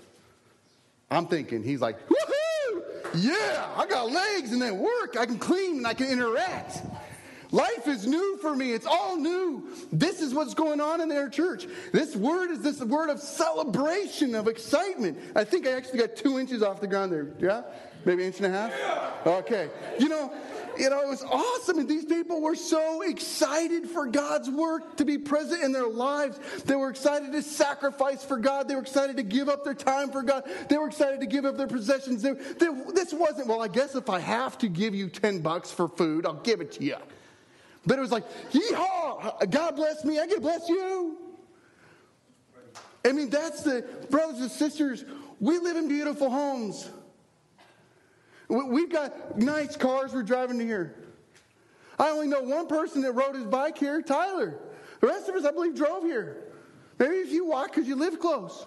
[1.10, 2.82] I'm thinking he's like, woohoo!
[3.14, 5.16] Yeah, I got legs and they work.
[5.18, 6.78] I can clean and I can interact.
[7.50, 8.72] Life is new for me.
[8.72, 9.68] It's all new.
[9.90, 11.66] This is what's going on in their church.
[11.92, 15.18] This word is this word of celebration, of excitement.
[15.34, 17.28] I think I actually got two inches off the ground there.
[17.38, 17.62] Yeah?
[18.04, 19.26] Maybe an inch and a half?
[19.26, 19.70] Okay.
[19.98, 20.32] You know,
[20.78, 21.78] you know, it was awesome.
[21.78, 26.38] And these people were so excited for God's work to be present in their lives.
[26.64, 28.68] They were excited to sacrifice for God.
[28.68, 30.48] They were excited to give up their time for God.
[30.68, 32.22] They were excited to give up their possessions.
[32.22, 35.70] They, they, this wasn't, well, I guess if I have to give you 10 bucks
[35.70, 36.96] for food, I'll give it to you.
[37.86, 41.16] But it was like, yeehaw, God bless me, I can bless you.
[43.04, 45.04] I mean, that's the, brothers and sisters,
[45.40, 46.90] we live in beautiful homes.
[48.48, 50.94] We've got nice cars we're driving to here.
[51.98, 54.58] I only know one person that rode his bike here, Tyler.
[55.00, 56.44] The rest of us, I believe, drove here.
[56.98, 58.66] Maybe if you walk because you live close.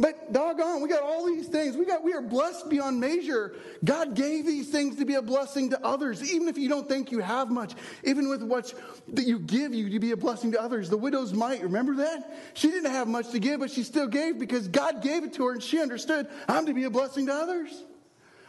[0.00, 1.76] But doggone, we got all these things.
[1.76, 3.56] We got we are blessed beyond measure.
[3.84, 7.10] God gave these things to be a blessing to others, even if you don't think
[7.10, 7.74] you have much.
[8.04, 8.72] Even with what
[9.08, 10.88] that you give you to be a blessing to others.
[10.88, 12.52] The widow's mite, remember that?
[12.54, 15.46] She didn't have much to give, but she still gave because God gave it to
[15.46, 17.82] her and she understood, I'm to be a blessing to others.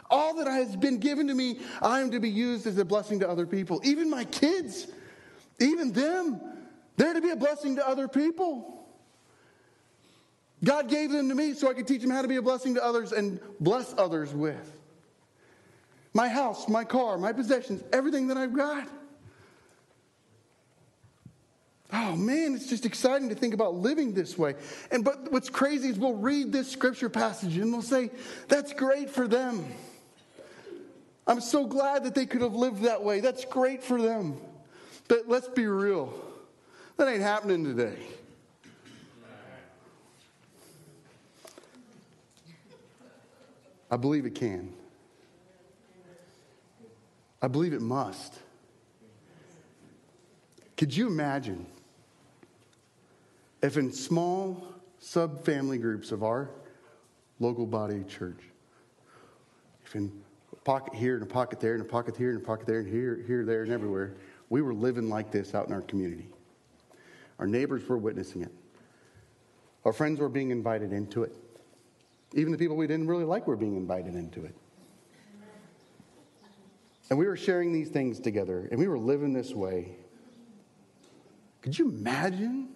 [0.09, 3.19] All that has been given to me, I am to be used as a blessing
[3.19, 3.79] to other people.
[3.83, 4.87] Even my kids,
[5.59, 6.41] even them,
[6.97, 8.87] they're to be a blessing to other people.
[10.63, 12.75] God gave them to me so I could teach them how to be a blessing
[12.75, 14.77] to others and bless others with.
[16.13, 18.87] My house, my car, my possessions, everything that I've got.
[21.93, 24.55] Oh man, it's just exciting to think about living this way.
[24.91, 28.11] And but what's crazy is we'll read this scripture passage and we'll say,
[28.47, 29.65] that's great for them.
[31.29, 33.19] I'm so glad that they could have lived that way.
[33.19, 34.35] That's great for them.
[35.07, 36.11] But let's be real.
[36.97, 37.97] That ain't happening today.
[43.91, 44.73] I believe it can.
[47.43, 48.33] I believe it must.
[50.77, 51.67] Could you imagine
[53.61, 54.63] if in small
[54.97, 56.49] sub family groups of our
[57.39, 58.41] local body church,
[59.85, 60.11] if in
[60.69, 62.87] pocket here and a pocket there and a pocket here and a pocket there and
[62.87, 64.13] here, here, there, and everywhere.
[64.49, 66.29] We were living like this out in our community.
[67.39, 68.51] Our neighbors were witnessing it.
[69.83, 71.35] Our friends were being invited into it.
[72.35, 74.53] Even the people we didn't really like were being invited into it.
[77.09, 79.95] And we were sharing these things together, and we were living this way.
[81.63, 82.69] Could you imagine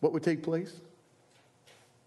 [0.00, 0.80] what would take place?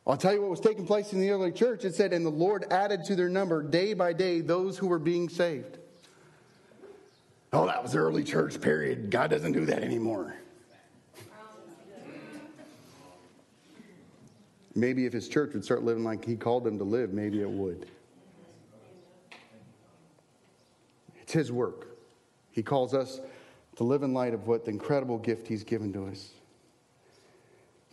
[0.08, 1.84] I'll tell you what was taking place in the early church.
[1.84, 5.00] It said, And the Lord added to their number day by day those who were
[5.00, 5.80] being saved.
[7.52, 9.10] Oh, that was the early church period.
[9.10, 10.36] God doesn't do that anymore.
[14.76, 17.50] Maybe if his church would start living like he called them to live, maybe it
[17.50, 17.88] would.
[21.22, 21.98] It's his work.
[22.52, 23.22] He calls us
[23.78, 26.32] to live in light of what the incredible gift he's given to us.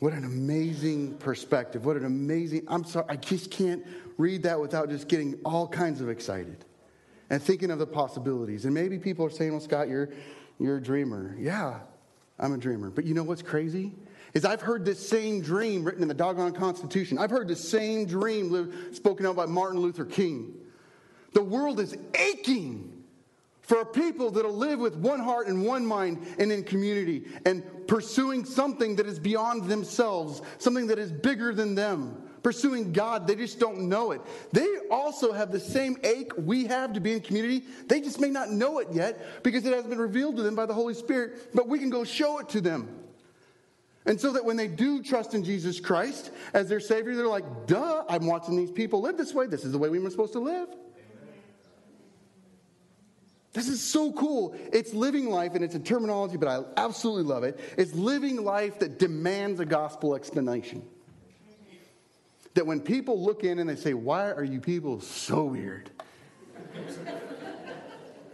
[0.02, 1.86] What an amazing perspective.
[1.86, 3.86] What an amazing, I'm sorry, I just can't
[4.18, 6.64] read that without just getting all kinds of excited
[7.30, 8.64] and thinking of the possibilities.
[8.64, 10.08] And maybe people are saying, well, Scott, you're,
[10.58, 11.36] you're a dreamer.
[11.38, 11.78] Yeah,
[12.36, 12.90] I'm a dreamer.
[12.90, 13.92] But you know what's crazy?
[14.34, 17.16] Is I've heard this same dream written in the doggone Constitution.
[17.16, 20.52] I've heard the same dream spoken out by Martin Luther King.
[21.32, 23.01] The world is aching
[23.62, 27.62] for a people that'll live with one heart and one mind and in community and
[27.86, 33.26] pursuing something that is beyond themselves, something that is bigger than them, pursuing God.
[33.26, 34.20] They just don't know it.
[34.52, 37.62] They also have the same ache we have to be in community.
[37.86, 40.66] They just may not know it yet because it hasn't been revealed to them by
[40.66, 42.98] the Holy Spirit, but we can go show it to them.
[44.04, 47.68] And so that when they do trust in Jesus Christ as their Savior, they're like,
[47.68, 49.46] duh, I'm watching these people live this way.
[49.46, 50.68] This is the way we were supposed to live.
[53.52, 54.56] This is so cool.
[54.72, 57.60] It's living life, and it's a terminology, but I absolutely love it.
[57.76, 60.82] It's living life that demands a gospel explanation.
[62.54, 65.90] That when people look in and they say, Why are you people so weird?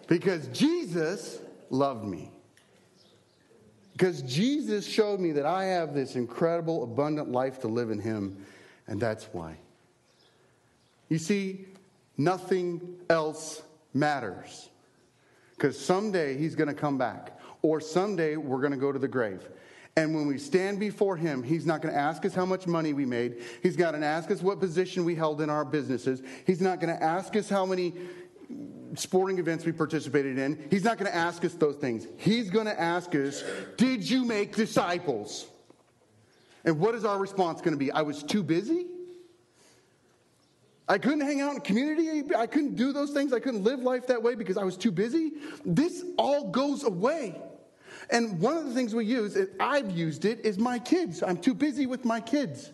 [0.06, 1.40] because Jesus
[1.70, 2.30] loved me.
[3.92, 8.46] Because Jesus showed me that I have this incredible, abundant life to live in Him,
[8.86, 9.56] and that's why.
[11.08, 11.66] You see,
[12.16, 13.60] nothing else
[13.92, 14.68] matters.
[15.58, 19.08] Because someday he's going to come back, or someday we're going to go to the
[19.08, 19.48] grave.
[19.96, 22.92] And when we stand before him, he's not going to ask us how much money
[22.92, 23.42] we made.
[23.60, 26.22] He's not going to ask us what position we held in our businesses.
[26.46, 27.92] He's not going to ask us how many
[28.94, 30.68] sporting events we participated in.
[30.70, 32.06] He's not going to ask us those things.
[32.18, 33.42] He's going to ask us,
[33.76, 35.48] Did you make disciples?
[36.64, 37.90] And what is our response going to be?
[37.90, 38.86] I was too busy?
[40.88, 42.34] I couldn't hang out in community.
[42.34, 43.32] I couldn't do those things.
[43.32, 45.32] I couldn't live life that way because I was too busy.
[45.64, 47.40] This all goes away.
[48.10, 51.22] And one of the things we use, I've used it, is my kids.
[51.22, 52.72] I'm too busy with my kids.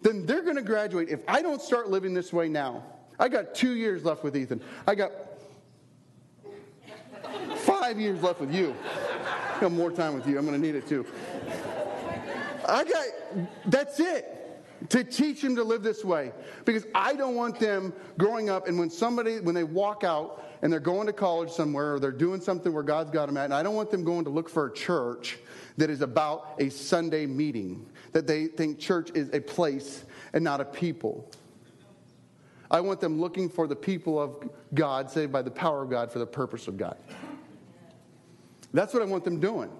[0.00, 1.08] Then they're going to graduate.
[1.08, 2.82] If I don't start living this way now,
[3.20, 4.60] I got two years left with Ethan.
[4.88, 5.12] I got
[7.58, 8.74] five years left with you.
[9.56, 10.36] I got more time with you.
[10.36, 11.06] I'm going to need it too.
[12.68, 13.06] I got,
[13.66, 14.41] that's it.
[14.88, 16.32] To teach them to live this way.
[16.64, 20.72] Because I don't want them growing up and when somebody, when they walk out and
[20.72, 23.54] they're going to college somewhere or they're doing something where God's got them at, and
[23.54, 25.38] I don't want them going to look for a church
[25.76, 30.60] that is about a Sunday meeting, that they think church is a place and not
[30.60, 31.30] a people.
[32.70, 36.10] I want them looking for the people of God, saved by the power of God
[36.10, 36.96] for the purpose of God.
[38.72, 39.70] That's what I want them doing.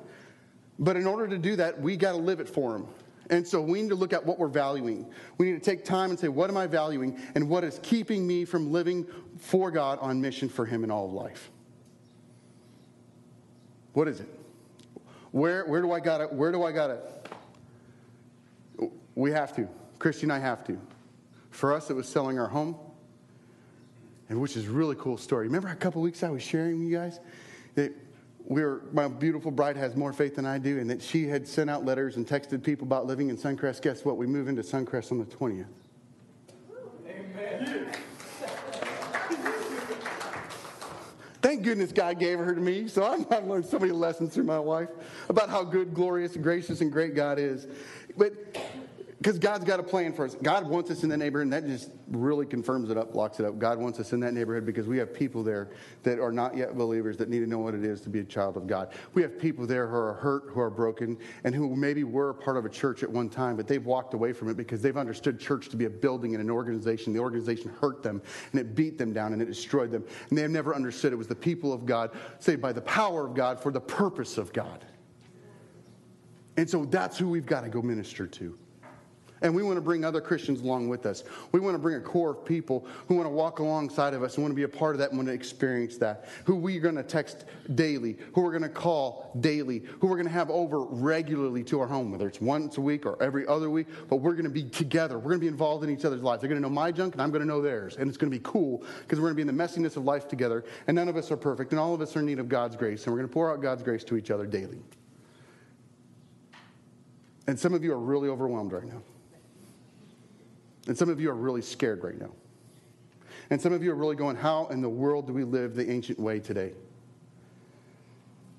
[0.78, 2.86] But in order to do that, we got to live it for them.
[3.30, 5.06] And so we need to look at what we're valuing.
[5.38, 7.18] We need to take time and say, what am I valuing?
[7.34, 9.06] And what is keeping me from living
[9.38, 11.50] for God on mission for Him in all of life?
[13.92, 14.28] What is it?
[15.30, 16.32] Where, where do I got it?
[16.32, 17.28] Where do I got it?
[19.14, 19.68] We have to.
[19.98, 20.78] Christy and I have to.
[21.50, 22.76] For us, it was selling our home,
[24.28, 25.46] and which is a really cool story.
[25.46, 27.20] Remember a couple weeks I was sharing with you guys
[27.74, 27.92] that
[28.46, 31.46] we were, my beautiful bride has more faith than I do, and that she had
[31.46, 33.82] sent out letters and texted people about living in Suncrest.
[33.82, 34.16] Guess what?
[34.16, 35.66] We move into Suncrest on the 20th.
[37.08, 37.92] Amen.
[41.40, 44.60] Thank goodness God gave her to me, so I've learned so many lessons through my
[44.60, 44.90] wife
[45.28, 47.66] about how good, glorious, gracious, and great God is.
[48.16, 48.32] But
[49.22, 50.34] because God's got a plan for us.
[50.42, 53.46] God wants us in that neighborhood, and that just really confirms it up, locks it
[53.46, 53.56] up.
[53.56, 55.70] God wants us in that neighborhood because we have people there
[56.02, 58.24] that are not yet believers that need to know what it is to be a
[58.24, 58.92] child of God.
[59.14, 62.56] We have people there who are hurt, who are broken, and who maybe were part
[62.56, 65.38] of a church at one time, but they've walked away from it because they've understood
[65.38, 67.12] church to be a building and an organization.
[67.12, 68.20] The organization hurt them,
[68.50, 70.04] and it beat them down, and it destroyed them.
[70.30, 72.10] And they have never understood it was the people of God,
[72.40, 74.84] saved by the power of God for the purpose of God.
[76.56, 78.58] And so that's who we've got to go minister to.
[79.42, 81.24] And we want to bring other Christians along with us.
[81.50, 84.36] We want to bring a core of people who want to walk alongside of us
[84.36, 86.28] and want to be a part of that and want to experience that.
[86.44, 90.26] Who we're going to text daily, who we're going to call daily, who we're going
[90.26, 93.68] to have over regularly to our home, whether it's once a week or every other
[93.68, 95.18] week, but we're going to be together.
[95.18, 96.40] We're going to be involved in each other's lives.
[96.40, 97.96] They're going to know my junk and I'm going to know theirs.
[97.96, 100.04] And it's going to be cool because we're going to be in the messiness of
[100.04, 100.64] life together.
[100.86, 102.76] And none of us are perfect and all of us are in need of God's
[102.76, 103.04] grace.
[103.04, 104.78] And we're going to pour out God's grace to each other daily.
[107.46, 109.02] And some of you are really overwhelmed right now.
[110.86, 112.30] And some of you are really scared right now.
[113.50, 115.90] And some of you are really going, How in the world do we live the
[115.90, 116.72] ancient way today?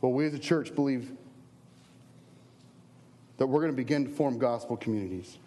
[0.02, 1.12] Well, we as a church believe
[3.38, 5.38] that we're going to begin to form gospel communities.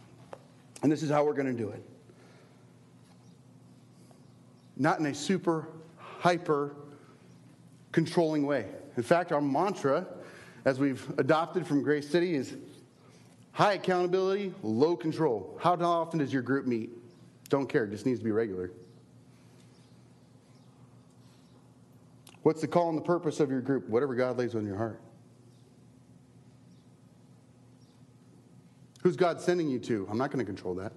[0.83, 1.83] And this is how we're going to do it.
[4.77, 5.69] Not in a super,
[5.99, 6.75] hyper,
[7.93, 8.67] controlling way.
[8.97, 10.07] In fact, our mantra,
[10.65, 12.57] as we've adopted from Grace City, is
[13.57, 15.59] High accountability, low control.
[15.59, 16.91] How often does your group meet?
[17.49, 18.71] Don't care, just needs to be regular.
[22.43, 23.89] What's the call and the purpose of your group?
[23.89, 25.01] Whatever God lays on your heart.
[29.03, 30.07] Who's God sending you to?
[30.11, 30.93] I'm not going to control that.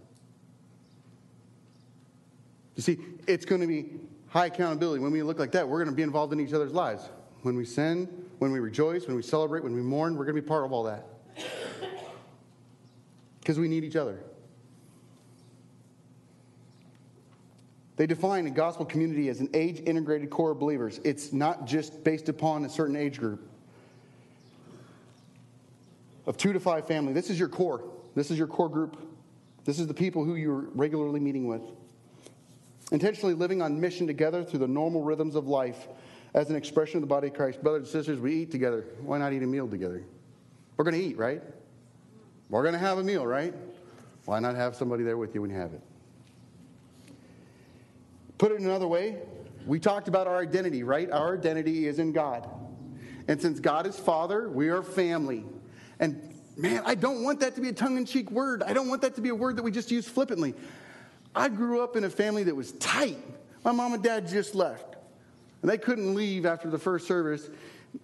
[2.75, 3.91] You see, it's going to be
[4.27, 5.01] high accountability.
[5.01, 7.07] When we look like that, we're going to be involved in each other's lives.
[7.43, 10.41] When we sin, when we rejoice, when we celebrate, when we mourn, we're going to
[10.41, 11.05] be part of all that
[13.49, 14.19] because we need each other.
[17.95, 20.99] They define a gospel community as an age integrated core of believers.
[21.03, 23.41] It's not just based upon a certain age group
[26.27, 27.11] of two to five family.
[27.11, 27.83] This is your core.
[28.13, 29.01] This is your core group.
[29.65, 31.63] This is the people who you're regularly meeting with.
[32.91, 35.87] Intentionally living on mission together through the normal rhythms of life
[36.35, 37.63] as an expression of the body of Christ.
[37.63, 38.85] Brothers and sisters, we eat together.
[39.01, 40.03] Why not eat a meal together?
[40.77, 41.41] We're going to eat, right?
[42.49, 43.53] We're going to have a meal, right?
[44.25, 45.81] Why not have somebody there with you when you have it?
[48.37, 49.17] Put it another way,
[49.65, 51.11] we talked about our identity, right?
[51.11, 52.49] Our identity is in God.
[53.27, 55.45] And since God is Father, we are family.
[55.99, 58.63] And man, I don't want that to be a tongue in cheek word.
[58.63, 60.55] I don't want that to be a word that we just use flippantly.
[61.35, 63.19] I grew up in a family that was tight.
[63.63, 64.95] My mom and dad just left.
[65.61, 67.49] And they couldn't leave after the first service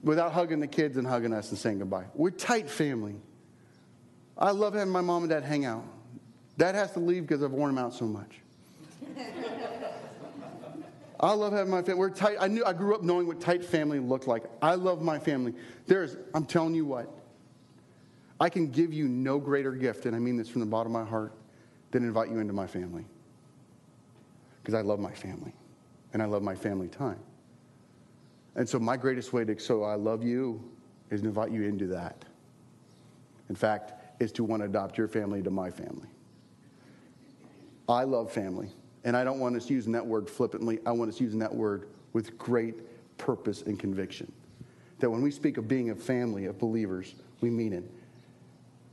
[0.04, 2.06] without hugging the kids and hugging us and saying goodbye.
[2.14, 3.16] We're tight family.
[4.38, 5.84] I love having my mom and dad hang out.
[6.58, 8.40] Dad has to leave because I've worn him out so much.
[11.20, 12.00] I love having my family.
[12.00, 12.38] We're tight.
[12.40, 14.44] I knew I grew up knowing what tight family looked like.
[14.62, 15.54] I love my family.
[15.88, 17.10] There's, I'm telling you what,
[18.40, 21.02] I can give you no greater gift, and I mean this from the bottom of
[21.02, 21.34] my heart,
[21.92, 23.06] than invite you into my family.
[24.62, 25.54] Because I love my family,
[26.14, 27.20] and I love my family time.
[28.56, 30.62] And so my greatest way to show I love you
[31.12, 32.26] is to invite you into that.
[33.50, 36.08] In fact, is to want to adopt your family to my family.
[37.88, 38.70] I love family,
[39.04, 40.80] And I don't want us using that word flippantly.
[40.86, 42.76] I want us using that word with great
[43.18, 44.32] purpose and conviction.
[45.00, 47.84] That when we speak of being a family of believers, we mean it.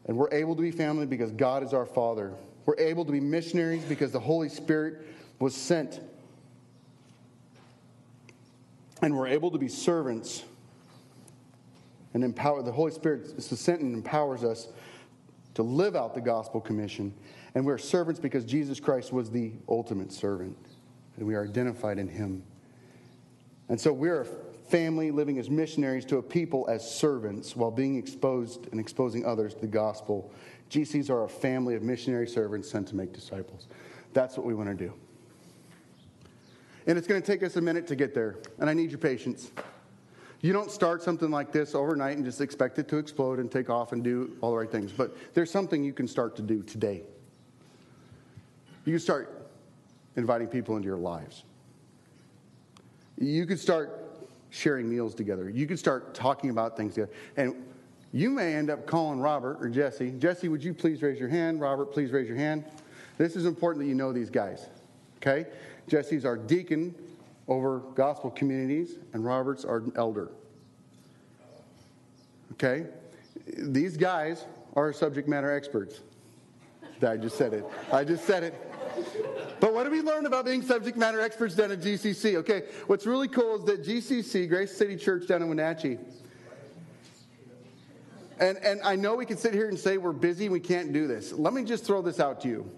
[0.07, 2.35] And we're able to be family because God is our Father.
[2.66, 5.07] We're able to be missionaries because the Holy Spirit
[5.39, 6.01] was sent.
[9.01, 10.45] And we're able to be servants
[12.12, 12.62] and empower.
[12.62, 14.68] The Holy Spirit is sent and empowers us
[15.55, 17.14] to live out the gospel commission.
[17.55, 20.57] And we're servants because Jesus Christ was the ultimate servant.
[21.16, 22.42] And we are identified in him.
[23.68, 24.26] And so we're a
[24.72, 29.55] family living as missionaries to a people as servants while being exposed and exposing others
[29.55, 30.30] to the gospel.
[30.70, 33.66] GCs are a family of missionary servants sent to make disciples.
[34.14, 34.94] That's what we want to do.
[36.86, 38.98] And it's going to take us a minute to get there, and I need your
[38.98, 39.53] patience.
[40.43, 43.70] You don't start something like this overnight and just expect it to explode and take
[43.70, 44.90] off and do all the right things.
[44.90, 47.03] But there's something you can start to do today.
[48.84, 49.49] You can start
[50.16, 51.45] inviting people into your lives.
[53.18, 54.03] You could start
[54.51, 55.49] sharing meals together.
[55.49, 57.12] You could start talking about things together.
[57.36, 57.55] And
[58.12, 60.11] you may end up calling Robert or Jesse.
[60.11, 61.61] Jesse, would you please raise your hand?
[61.61, 62.64] Robert, please raise your hand.
[63.16, 64.68] This is important that you know these guys.
[65.18, 65.47] Okay?
[65.86, 66.95] Jesse's our deacon
[67.49, 70.30] over gospel communities, and Robert's our elder.
[72.53, 72.86] Okay?
[73.59, 76.01] These guys are subject matter experts.
[77.07, 77.64] I just said it.
[77.93, 78.55] I just said it.
[79.59, 82.36] But what do we learn about being subject matter experts down at GCC?
[82.36, 85.99] Okay, what's really cool is that GCC, Grace City Church down in Wenatchee,
[88.38, 90.93] and, and I know we can sit here and say we're busy and we can't
[90.93, 91.32] do this.
[91.32, 92.70] Let me just throw this out to you.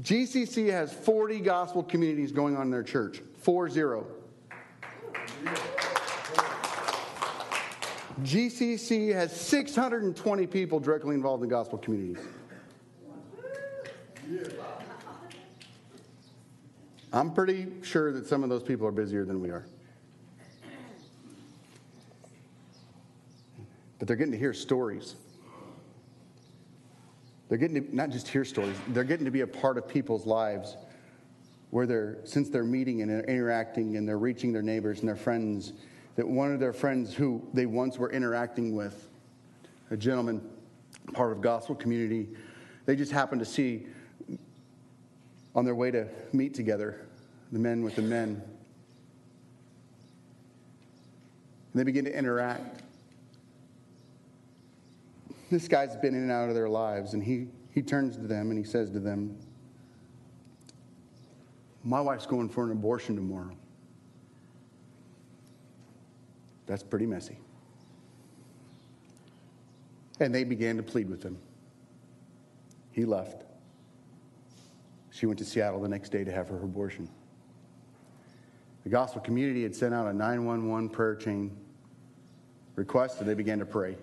[0.00, 3.20] GCC has 40 gospel communities going on in their church.
[3.42, 4.06] Four zero.
[8.22, 12.24] GCC has 620 people directly involved in gospel communities.
[17.12, 19.66] I'm pretty sure that some of those people are busier than we are.
[23.98, 25.16] But they're getting to hear stories.
[27.48, 30.26] They're getting to not just hear stories, they're getting to be a part of people's
[30.26, 30.76] lives
[31.72, 35.72] where they're, since they're meeting and interacting and they're reaching their neighbors and their friends,
[36.16, 39.08] that one of their friends who they once were interacting with,
[39.90, 40.46] a gentleman,
[41.14, 42.28] part of gospel community,
[42.84, 43.86] they just happened to see
[45.54, 47.06] on their way to meet together,
[47.52, 48.42] the men with the men.
[51.72, 52.82] And they begin to interact.
[55.50, 58.50] This guy's been in and out of their lives, and he, he turns to them
[58.50, 59.38] and he says to them,
[61.84, 63.56] My wife's going for an abortion tomorrow.
[66.66, 67.38] That's pretty messy.
[70.20, 71.38] And they began to plead with him.
[72.92, 73.44] He left.
[75.10, 77.08] She went to Seattle the next day to have her abortion.
[78.84, 81.56] The gospel community had sent out a 911 prayer chain
[82.76, 83.96] request, and they began to pray.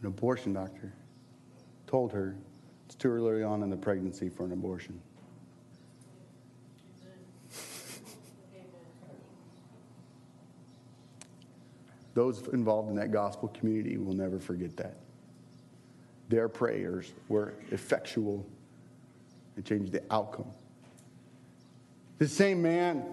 [0.00, 0.92] An abortion doctor
[1.86, 2.36] told her
[2.98, 5.00] too early on in the pregnancy for an abortion.
[12.14, 14.96] Those involved in that gospel community will never forget that.
[16.28, 18.44] Their prayers were effectual
[19.54, 20.50] and changed the outcome.
[22.18, 23.04] The same man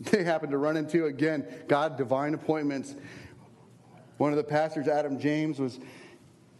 [0.00, 2.94] they happened to run into again, God, divine appointments.
[4.16, 5.78] One of the pastors, Adam James, was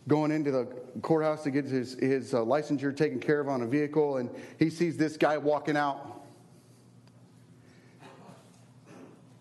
[0.08, 0.64] going into the
[1.02, 4.70] courthouse to get his, his uh, licensure taken care of on a vehicle, and he
[4.70, 6.22] sees this guy walking out.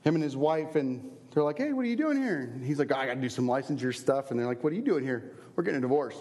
[0.02, 2.52] Him and his wife, and they're like, Hey, what are you doing here?
[2.54, 4.32] And he's like, oh, I got to do some licensure stuff.
[4.32, 5.32] And they're like, What are you doing here?
[5.56, 6.16] We're getting a divorce.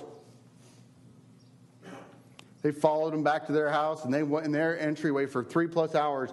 [2.62, 5.68] They followed him back to their house and they went in their entryway for three
[5.68, 6.30] plus hours,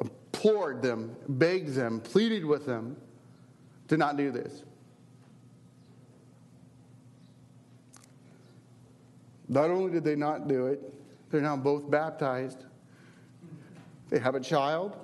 [0.00, 2.96] implored them, begged them, pleaded with them
[3.88, 4.64] to not do this.
[9.50, 10.80] Not only did they not do it,
[11.30, 12.64] they're now both baptized.
[14.08, 14.96] They have a child,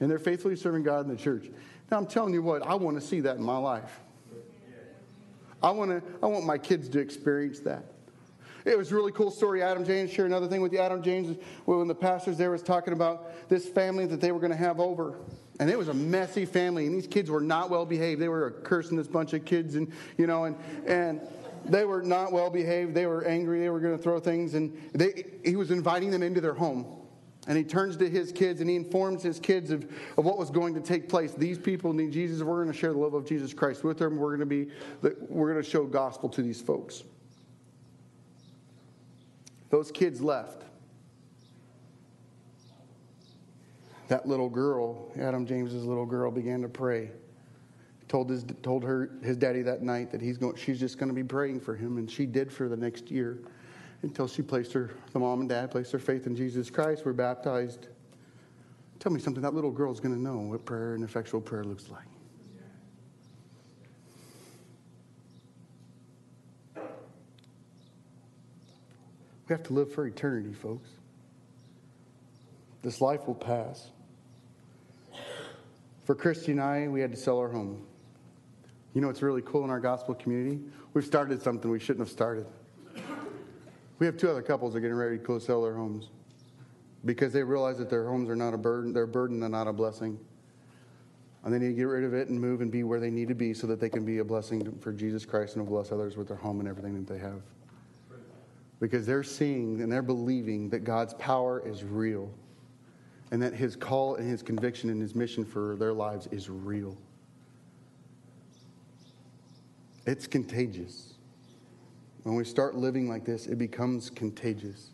[0.00, 1.44] and they're faithfully serving God in the church.
[1.90, 4.00] Now, I'm telling you what, I want to see that in my life.
[5.62, 7.84] I want, to, I want my kids to experience that.
[8.64, 9.62] It was a really cool story.
[9.62, 10.78] Adam James shared another thing with you.
[10.78, 14.52] Adam James, when the pastors there was talking about this family that they were going
[14.52, 15.18] to have over.
[15.58, 18.18] And it was a messy family, and these kids were not well behaved.
[18.18, 20.56] They were cursing this bunch of kids, and you know, and
[20.86, 21.20] and
[21.64, 22.94] they were not well behaved.
[22.94, 23.60] They were angry.
[23.60, 27.00] They were going to throw things, and they, he was inviting them into their home.
[27.46, 29.84] And he turns to his kids and he informs his kids of,
[30.18, 31.32] of what was going to take place.
[31.32, 32.42] These people need Jesus.
[32.42, 34.18] We're going to share the love of Jesus Christ with them.
[34.18, 34.70] We're going to be,
[35.28, 37.02] we're going to show gospel to these folks.
[39.70, 40.64] Those kids left.
[44.08, 47.10] That little girl, Adam James's little girl, began to pray.
[48.10, 50.56] Told his told her his daddy that night that he's going.
[50.56, 53.38] She's just going to be praying for him, and she did for the next year,
[54.02, 54.90] until she placed her.
[55.12, 57.04] The mom and dad placed their faith in Jesus Christ.
[57.04, 57.86] Were baptized.
[58.98, 59.40] Tell me something.
[59.40, 62.02] That little girl is going to know what prayer and effectual prayer looks like.
[69.48, 70.88] We have to live for eternity, folks.
[72.82, 73.90] This life will pass.
[76.06, 77.86] For Christy and I, we had to sell our home.
[78.94, 80.60] You know what's really cool in our gospel community?
[80.94, 82.46] We've started something we shouldn't have started.
[83.98, 86.08] We have two other couples that are getting ready to close sell their homes
[87.04, 89.68] because they realize that their homes are not a burden, they're a burden and not
[89.68, 90.18] a blessing.
[91.44, 93.28] And they need to get rid of it and move and be where they need
[93.28, 96.16] to be so that they can be a blessing for Jesus Christ and bless others
[96.16, 97.40] with their home and everything that they have
[98.80, 102.30] because they're seeing and they're believing that God's power is real
[103.30, 106.96] and that his call and his conviction and his mission for their lives is real.
[110.10, 111.14] It's contagious.
[112.24, 114.88] When we start living like this, it becomes contagious.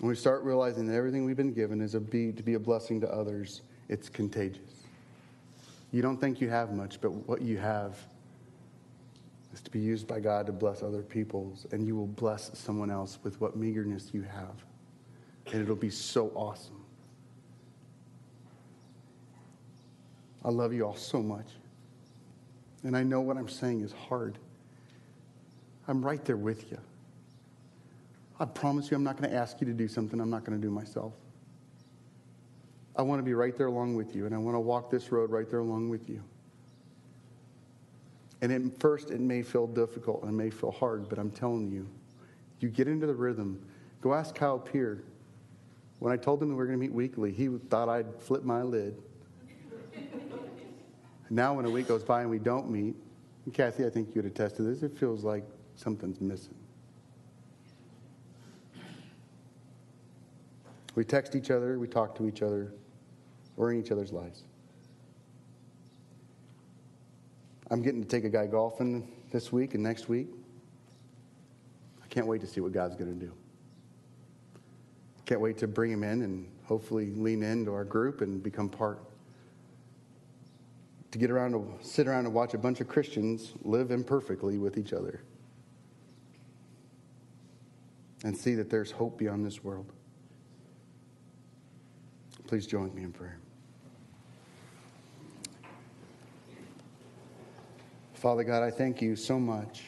[0.00, 2.58] When we start realizing that everything we've been given is a be, to be a
[2.58, 4.82] blessing to others, it's contagious.
[5.90, 7.96] You don't think you have much, but what you have
[9.54, 12.90] is to be used by God to bless other peoples, and you will bless someone
[12.90, 14.62] else with what meagerness you have.
[15.50, 16.83] And it'll be so awesome.
[20.44, 21.46] I love you all so much.
[22.82, 24.38] And I know what I'm saying is hard.
[25.88, 26.78] I'm right there with you.
[28.38, 30.60] I promise you, I'm not going to ask you to do something I'm not going
[30.60, 31.12] to do myself.
[32.96, 35.10] I want to be right there along with you, and I want to walk this
[35.10, 36.22] road right there along with you.
[38.40, 41.70] And at first, it may feel difficult and it may feel hard, but I'm telling
[41.70, 41.88] you,
[42.60, 43.58] you get into the rhythm.
[44.02, 45.02] Go ask Kyle Peer.
[45.98, 48.62] When I told him we were going to meet weekly, he thought I'd flip my
[48.62, 49.00] lid.
[51.30, 52.94] Now, when a week goes by and we don't meet,
[53.52, 55.44] Kathy, I think you'd attest to this, it feels like
[55.76, 56.54] something's missing.
[60.94, 62.72] We text each other, we talk to each other,
[63.56, 64.44] we're in each other's lives.
[67.70, 70.28] I'm getting to take a guy golfing this week and next week.
[72.02, 73.32] I can't wait to see what God's going to do.
[75.26, 79.00] Can't wait to bring him in and hopefully lean into our group and become part.
[81.14, 84.76] To get around to sit around and watch a bunch of Christians live imperfectly with
[84.76, 85.22] each other.
[88.24, 89.92] And see that there's hope beyond this world.
[92.48, 93.38] Please join me in prayer.
[98.14, 99.84] Father God, I thank you so much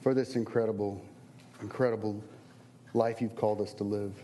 [0.00, 1.04] for this incredible,
[1.60, 2.22] incredible
[2.94, 4.14] life you've called us to live.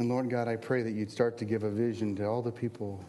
[0.00, 2.50] And Lord God, I pray that you'd start to give a vision to all the
[2.50, 3.04] people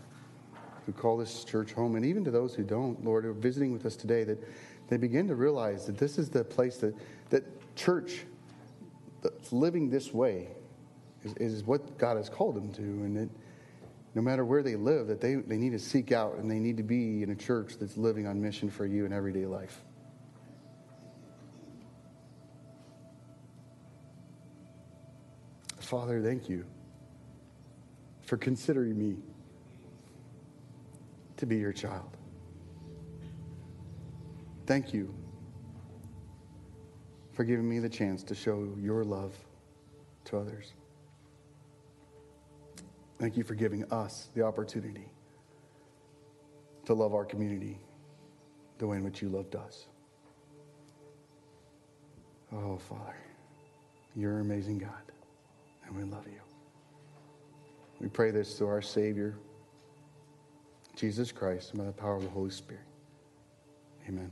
[0.86, 3.72] who call this church home, and even to those who don't, Lord, who are visiting
[3.72, 4.44] with us today, that
[4.90, 6.94] they begin to realize that this is the place that,
[7.30, 7.46] that
[7.78, 8.26] church
[9.24, 10.50] that's living this way
[11.24, 12.82] is, is what God has called them to.
[12.82, 13.30] And that
[14.14, 16.76] no matter where they live, that they, they need to seek out and they need
[16.76, 19.82] to be in a church that's living on mission for you in everyday life.
[25.80, 26.66] Father, thank you
[28.32, 29.18] for considering me
[31.36, 32.16] to be your child.
[34.66, 35.14] Thank you
[37.34, 39.36] for giving me the chance to show your love
[40.24, 40.72] to others.
[43.20, 45.12] Thank you for giving us the opportunity
[46.86, 47.82] to love our community
[48.78, 49.88] the way in which you loved us.
[52.54, 53.18] Oh, Father,
[54.16, 55.12] you're an amazing God,
[55.86, 56.41] and we love you.
[58.02, 59.36] We pray this through our Savior,
[60.96, 62.82] Jesus Christ, and by the power of the Holy Spirit.
[64.10, 64.32] Amen.